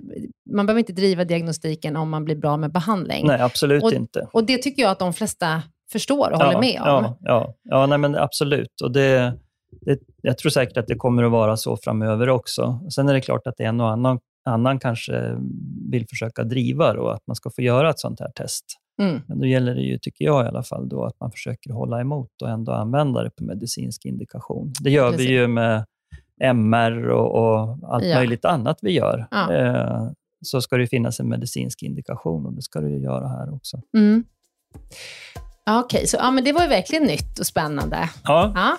[0.53, 3.27] man behöver inte driva diagnostiken om man blir bra med behandling.
[3.27, 4.27] nej, absolut Och- inte.
[4.33, 5.61] Och det tycker jag att de flesta
[5.91, 6.87] förstår och håller med om.
[6.87, 8.81] Ja, ja, ja nej, men absolut.
[8.83, 9.33] Och det,
[9.81, 12.79] det, jag tror säkert att det kommer att vara så framöver också.
[12.95, 15.35] Sen är det klart att en och annan, annan kanske
[15.91, 18.65] vill försöka driva då, att man ska få göra ett sånt här test.
[19.01, 19.21] Mm.
[19.27, 22.01] Men då gäller det ju, tycker jag i alla fall, då, att man försöker hålla
[22.01, 24.73] emot och ändå använda det på medicinsk indikation.
[24.81, 25.27] Det gör Precis.
[25.29, 25.85] vi ju med
[26.41, 28.15] MR och, och allt Ja.
[28.17, 29.27] möjligt annat vi gör.
[29.31, 29.53] Ja.
[29.53, 30.09] Eh,
[30.45, 33.81] så ska det finnas en medicinsk indikation och det ska det ju göra här också.
[33.97, 34.23] Mm.
[35.69, 38.09] Okej, så ja, men det var ju verkligen nytt och spännande.
[38.23, 38.77] Ja, Ja.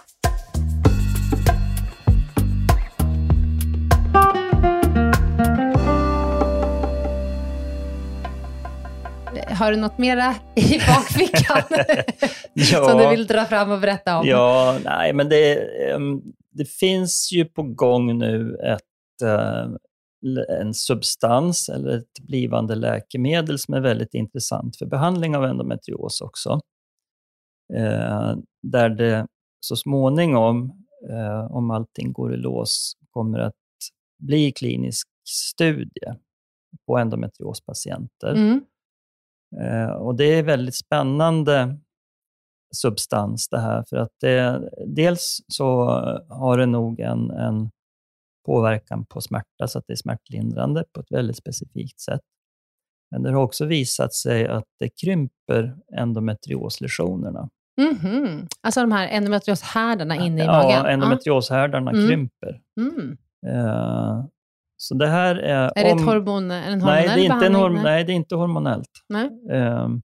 [9.59, 11.63] Har du något mera i bakfickan
[12.55, 12.89] Ja.
[12.89, 14.27] som du vill dra fram och berätta om?
[14.27, 15.69] Ja, nej, men det,
[16.51, 19.67] det finns ju på gång nu ett, eh,
[20.61, 26.61] en substans eller ett blivande läkemedel som är väldigt intressant för behandling av endometrios också.
[27.75, 29.27] Eh, Där det
[29.61, 30.73] så småningom,
[31.11, 33.55] eh, om allting går i lås, kommer att
[34.23, 36.15] bli klinisk studie
[36.87, 38.35] på endometriospatienter.
[38.35, 38.65] Mm.
[39.61, 41.79] Eh, och Det är väldigt spännande
[42.75, 45.85] substans det här, för att det, dels så
[46.29, 47.71] har det nog en, en
[48.47, 52.21] påverkan på smärta, så att det är smärtlindrande på ett väldigt specifikt sätt.
[53.11, 57.49] Men det har också visat sig att det krymper endometrioslesionerna.
[57.81, 58.47] Mhm.
[58.61, 60.71] Alltså de här endometrioshärdarna inne i magen?
[60.71, 62.09] Ja, endometrioshärdarna Mm.
[62.09, 62.61] krymper.
[62.75, 62.83] Ja.
[62.83, 63.17] Mm.
[63.47, 64.25] Eh,
[64.77, 65.73] så det här är...
[65.77, 68.13] Är det om- ett hormon, en hormonell nej, det är inte en horm- nej, det
[68.13, 68.91] är inte hormonellt.
[69.09, 69.31] Nej.
[69.53, 70.03] Ehm,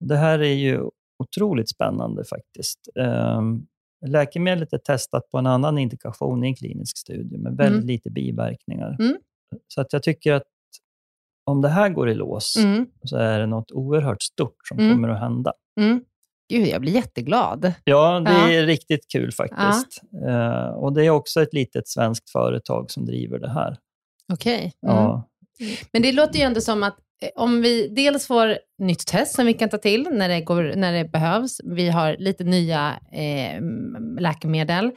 [0.00, 0.80] det här är ju
[1.18, 2.78] otroligt spännande faktiskt.
[3.00, 3.66] Ehm,
[4.06, 7.86] läkemedlet är testat på en annan indikation i en klinisk studie med väldigt Mm.
[7.86, 8.96] lite biverkningar.
[9.00, 9.16] Mm.
[9.68, 10.42] Så att jag tycker att
[11.44, 12.86] om det här går i lås Mm.
[13.04, 14.92] så är det något oerhört stort som Mm.
[14.92, 15.52] kommer att hända.
[16.52, 16.64] Mm.
[16.64, 17.72] Gud, jag blir jätteglad.
[17.84, 18.50] Ja, det Ja.
[18.50, 20.02] är riktigt kul faktiskt.
[20.28, 23.76] Eh, och Det är också ett litet svenskt företag som driver det här.
[24.32, 24.72] Okej.
[24.86, 24.96] Mm.
[24.96, 25.28] Ja,
[25.92, 29.46] Men det låter ju ändå som att eh, om vi dels får nytt test som
[29.46, 33.60] vi kan ta till när det, går, när det behövs, vi har lite nya eh,
[34.20, 34.90] läkemedel.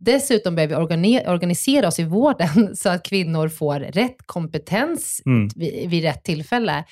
[0.00, 5.48] Dessutom behöver vi organi- organisera oss i vården så att kvinnor får rätt kompetens Mm.
[5.56, 6.84] vid, vid rätt tillfälle,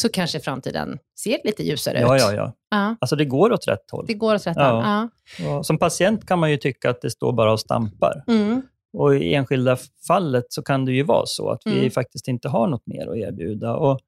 [0.00, 2.22] så kanske framtiden ser lite ljusare ja, ut.
[2.22, 2.52] ja, ja.
[2.70, 4.04] Ja, Alltså det går åt rätt håll.
[4.08, 5.08] det går åt rätt håll.
[5.38, 5.62] Ja.
[5.62, 8.24] Som patient kan man ju tycka att det står bara och stampar.
[8.28, 8.62] Mm.
[8.92, 9.76] Och I enskilda
[10.06, 11.90] fallet så kan det ju vara så att vi Mm.
[11.90, 13.76] faktiskt inte har något mer att erbjuda.
[13.76, 14.00] Och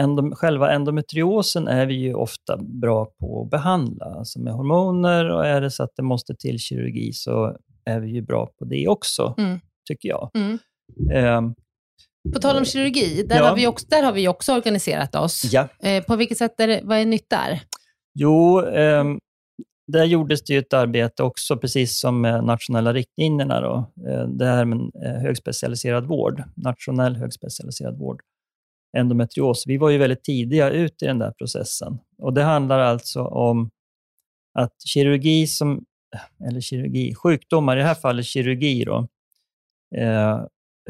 [0.00, 5.30] endom, själva endometriosen är vi ju ofta bra på att behandla, alltså med hormoner.
[5.30, 8.64] Och är det så att det måste till kirurgi så är vi ju bra på
[8.64, 9.60] det också, Mm.
[9.88, 10.30] tycker jag.
[10.34, 10.58] Mm.
[12.32, 13.48] På tal om kirurgi, där, Ja.
[13.48, 15.44] har vi också, där har vi också organiserat oss.
[15.52, 15.68] ja.
[15.82, 17.60] Eh, på vilket sätt är det, vad är nytt där?
[18.14, 19.18] Jo, ehm,
[19.86, 23.60] där gjordes det ju ett arbete också, precis som med nationella riktlinjerna.
[23.60, 23.92] Då.
[24.08, 28.20] Eh, det här med eh, högspecialiserad vård, nationell högspecialiserad vård,
[28.98, 29.64] endometrios.
[29.66, 31.98] Vi var ju väldigt tidiga ut i den där processen.
[32.18, 33.70] Och Det handlar alltså om
[34.58, 35.84] att kirurgi som,
[36.48, 39.08] eller kirurgi, sjukdomar, i det här fallet kirurgi då,
[39.96, 40.40] eh,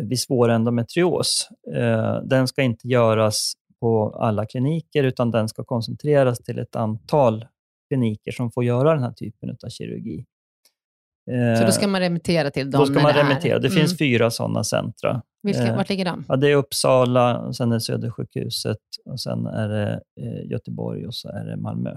[0.00, 6.38] vid svår endometrios, eh, den ska inte göras på alla kliniker, utan den ska koncentreras
[6.38, 7.46] till ett antal
[7.90, 10.24] kliniker som får göra den här typen av kirurgi.
[11.58, 13.58] Så då ska man remittera till dem Då ska man det remittera.
[13.58, 13.80] Det Mm.
[13.80, 15.22] finns fyra sådana centra.
[15.42, 16.24] Vilka, eh, vart ligger de?
[16.28, 21.14] Ja, det är Uppsala, sen är det Södersjukhuset, och sen är det eh, Göteborg och
[21.14, 21.90] så är det Malmö.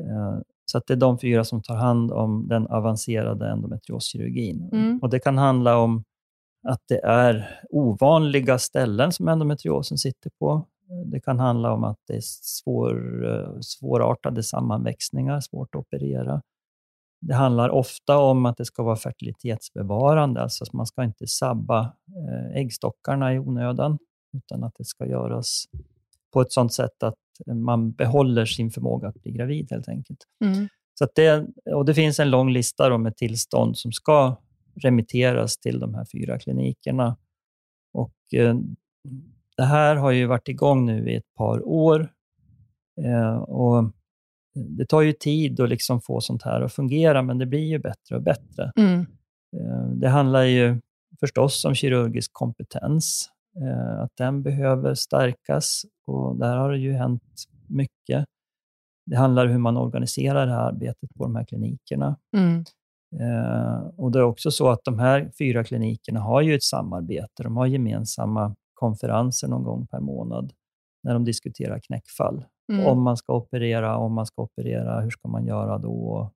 [0.00, 4.68] Eh, så det är de fyra som tar hand om den avancerade endometrioskirurgin.
[4.72, 4.98] Mm.
[5.02, 6.04] Och det kan handla om
[6.66, 10.66] att det är ovanliga ställen som endometriosen sitter på.
[11.04, 16.42] Det kan handla om att det är svår, eh, svårartade sammanväxningar, svårt att operera.
[17.20, 21.80] Det handlar ofta om att det ska vara fertilitetsbevarande, alltså att man ska inte sabba
[21.80, 23.98] eh, äggstockarna i onödan,
[24.36, 25.64] utan att det ska göras
[26.32, 27.14] på ett sådant sätt att
[27.46, 30.18] man behåller sin förmåga att bli gravid helt enkelt.
[30.44, 30.68] Mm.
[30.98, 34.36] Så det, och det finns en lång lista med tillstånd som ska
[34.82, 37.16] remitteras till de här fyra klinikerna.
[37.92, 38.56] Och, eh,
[39.56, 42.12] det här har ju varit igång nu i ett par år.
[43.04, 43.92] Eh, och
[44.54, 47.78] det tar ju tid att liksom få sånt här att fungera, men det blir ju
[47.78, 48.72] bättre och bättre.
[48.76, 49.00] Mm.
[49.56, 50.80] Eh, Det handlar ju
[51.20, 53.30] förstås om kirurgisk kompetens,
[54.00, 58.24] att den behöver stärkas och där har det ju hänt mycket.
[59.06, 62.16] Det handlar om hur man organiserar det här arbetet på de här klinikerna.
[62.36, 62.64] Mm.
[63.20, 67.42] Eh, Och Det är också så att de här fyra klinikerna har ju ett samarbete.
[67.42, 70.52] De har gemensamma konferenser någon gång per månad
[71.02, 72.44] när de diskuterar knäckfall.
[72.72, 72.86] Mm.
[72.86, 76.30] Om man ska operera, om man ska operera, hur ska man göra då?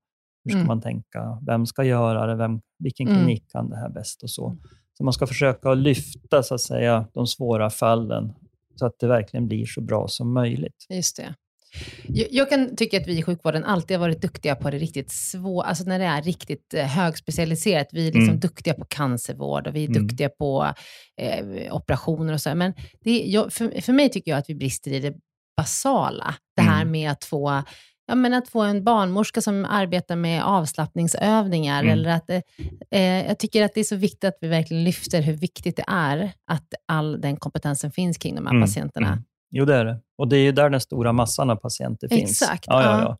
[0.44, 0.66] Hur ska Mm.
[0.66, 1.38] man tänka?
[1.46, 2.34] Vem ska göra det?
[2.36, 3.18] Vem, vilken Mm.
[3.18, 4.22] klinik kan det här bäst?
[4.22, 4.56] och så.
[4.98, 8.32] Så man ska försöka lyfta så att säga, de svåra fallen
[8.74, 10.86] så att det verkligen blir så bra som möjligt.
[10.88, 11.34] Just det.
[12.30, 15.66] Jag, kan tycka att vi i sjukvården alltid har varit duktiga på det riktigt svåra,
[15.66, 17.88] alltså när det är riktigt eh, högspecialiserat.
[17.92, 18.40] Vi är liksom Mm.
[18.40, 20.06] duktiga på cancervård och vi är Mm.
[20.06, 20.74] duktiga på
[21.20, 22.54] eh, operationer och så.
[22.54, 25.14] Men det, jag, för, för mig tycker jag att vi brister i det
[25.56, 26.34] basala.
[26.56, 26.92] Det här Mm.
[26.92, 27.62] med att få
[28.06, 31.80] Ja, men att få en barnmorska som arbetar med avslappningsövningar.
[31.82, 31.92] Mm.
[31.92, 32.40] Eller att, eh,
[32.90, 35.84] eh, jag tycker att det är så viktigt att vi verkligen lyfter hur viktigt det
[35.88, 39.06] är att all den kompetensen finns kring de här Mm, patienterna.
[39.08, 39.24] mm.
[39.50, 40.00] Jo, det är det.
[40.18, 42.30] Och det är ju där den stora massan av patienter finns.
[42.42, 43.16] Exakt, Ja, ja, ja.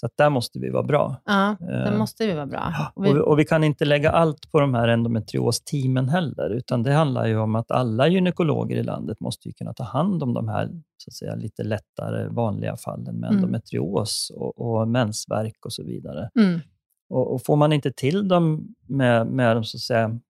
[0.00, 1.16] Så där måste vi vara bra.
[1.24, 2.74] Ja, där Eh, måste vi vara bra.
[2.94, 6.92] Och vi, och vi kan inte lägga allt på de här endometrios-teamen heller, utan det
[6.92, 10.48] handlar ju om att alla gynekologer i landet måste ju kunna ta hand om de
[10.48, 13.36] här så att säga, lite lättare vanliga fallen med Mm.
[13.36, 16.30] endometrios och, och mensvärk och så vidare.
[16.38, 16.60] mm,
[17.08, 20.20] Och, och får man inte till dem med, med de så att säga,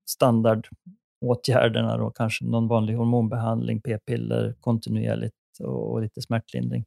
[1.25, 6.85] standardåtgärderna, då, kanske någon vanlig hormonbehandling, p-piller kontinuerligt och, och lite smärtlindring,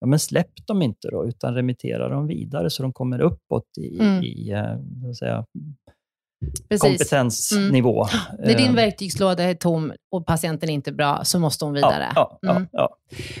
[0.00, 3.98] ja, men släpp dem inte då, utan remittera dem vidare så de kommer uppåt i,
[4.00, 4.22] Mm.
[4.24, 5.44] i eh, så att säga,
[6.68, 6.82] precis.
[6.82, 8.06] kompetensnivå.
[8.38, 12.12] När din Eh, verktygslåda är tom och patienten är inte bra, så måste hon vidare.
[12.14, 12.68] Ja, ja, Mm.
[12.72, 12.96] ja,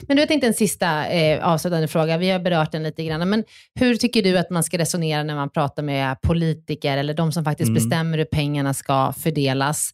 [0.08, 2.18] Men du, jag tänkte en sista eh, avslutande fråga.
[2.18, 3.28] Vi har berört den lite grann.
[3.30, 3.44] Men
[3.80, 7.44] hur tycker du att man ska resonera när man pratar med politiker eller de som
[7.44, 7.74] faktiskt Mm.
[7.74, 9.90] bestämmer hur pengarna ska fördelas?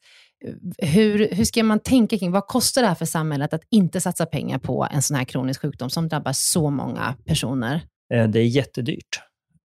[0.78, 4.26] Hur, hur ska man tänka kring, vad kostar det här för samhället att inte satsa
[4.26, 7.80] pengar på en sån här kronisk sjukdom som drabbar så många personer?
[8.14, 9.20] Eh, Det är jättedyrt.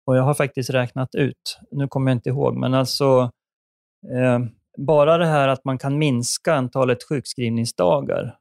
[0.06, 3.30] Och jag har faktiskt räknat ut, nu kommer jag inte ihåg, men alltså
[4.16, 4.38] eh,
[4.78, 8.36] bara det här att man kan minska antalet sjukskrivningsdagar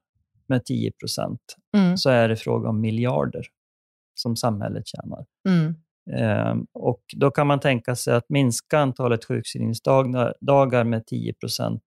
[0.48, 1.40] med 10 procent,
[1.78, 3.46] Mm, så är det fråga om miljarder
[4.16, 5.26] som samhället tjänar.
[5.50, 5.76] mm,
[6.18, 11.82] Eh, och Då kan man tänka sig att minska antalet sjukskrivningsdagar dagar med 10 procent.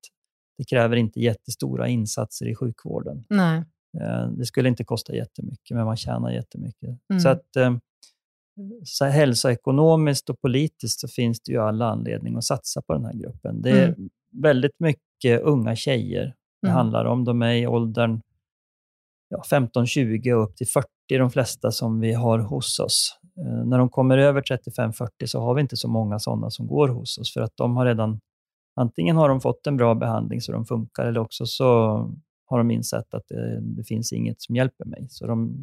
[0.59, 3.25] Det kräver inte jättestora insatser i sjukvården.
[3.31, 3.65] nej.
[4.01, 6.99] Eh, Det skulle inte kosta jättemycket, men man tjänar jättemycket.
[7.11, 7.21] Mm.
[7.21, 7.77] Så att eh,
[8.85, 13.05] så här hälsoekonomiskt och politiskt så finns det ju alla anledning att satsa på den
[13.05, 13.63] här gruppen.
[13.63, 13.97] Det är
[14.43, 16.77] väldigt mycket unga tjejer det Mm.
[16.77, 17.25] handlar om.
[17.25, 18.21] De är i åldern
[19.29, 23.19] ja, 15-20 och upp till 40, de flesta som vi har hos oss.
[23.39, 26.89] Eh, när de kommer över 35-40 så har vi inte så många sådana som går
[26.89, 28.21] hos oss, för att de har redan
[28.75, 31.64] Antingen har de fått en bra behandling så de funkar, eller också så
[32.45, 35.07] har de insett att det, det finns inget som hjälper mig.
[35.11, 35.57] Så de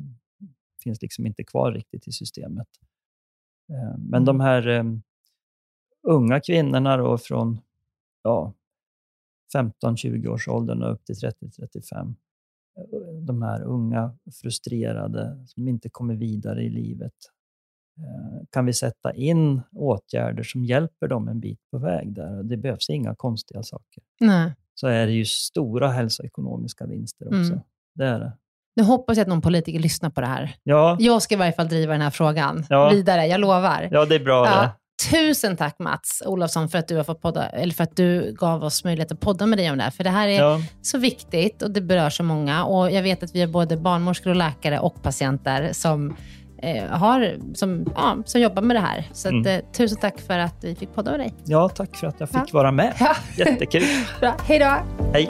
[0.84, 2.68] finns liksom inte kvar riktigt i systemet.
[3.70, 4.84] Eh, Men de här eh,
[6.04, 7.60] unga kvinnorna då från
[8.24, 8.54] ja,
[9.56, 12.16] 15-20 års åldern och upp till 30-35.
[12.78, 17.14] eh, De här unga frustrerade som inte kommer vidare i livet.
[18.00, 22.44] Eh, Kan vi sätta in åtgärder som hjälper dem en bit på väg där?
[22.44, 24.04] Det behövs inga konstiga saker.
[24.20, 24.54] nej.
[24.76, 27.38] Så är det ju stora hälsoekonomiska vinster också.
[27.54, 27.60] Mm.
[27.96, 28.32] Det är det.
[28.76, 30.56] Nu hoppas jag att någon politiker lyssnar på det här.
[30.64, 32.90] Ja, Jag ska i varje fall driva den här frågan Ja.
[32.90, 33.88] vidare, jag lovar.
[33.92, 34.50] ja, det är bra det.
[34.50, 34.72] Ja,
[35.12, 38.64] tusen tack Mats Olofsson för att du har fått podda, eller för att du gav
[38.64, 39.92] oss möjlighet att podda med dig om det här.
[39.92, 40.60] För det här är Ja.
[40.82, 42.66] så viktigt och det berör så många.
[42.66, 46.16] Och jag vet att vi har både barnmorskor och läkare och patienter som
[46.62, 49.08] eh, har, som, ja, som jobbar med det här.
[49.14, 49.48] Så att, Mm.
[49.48, 51.34] eh, tusen tack för att vi fick podda med dig.
[51.46, 52.46] Ja, tack för att jag fick Ja.
[52.52, 52.94] vara med.
[53.00, 53.16] Ja.
[53.38, 53.84] Jättekul.
[54.20, 54.76] Bra, hej då!
[55.14, 55.30] Hej.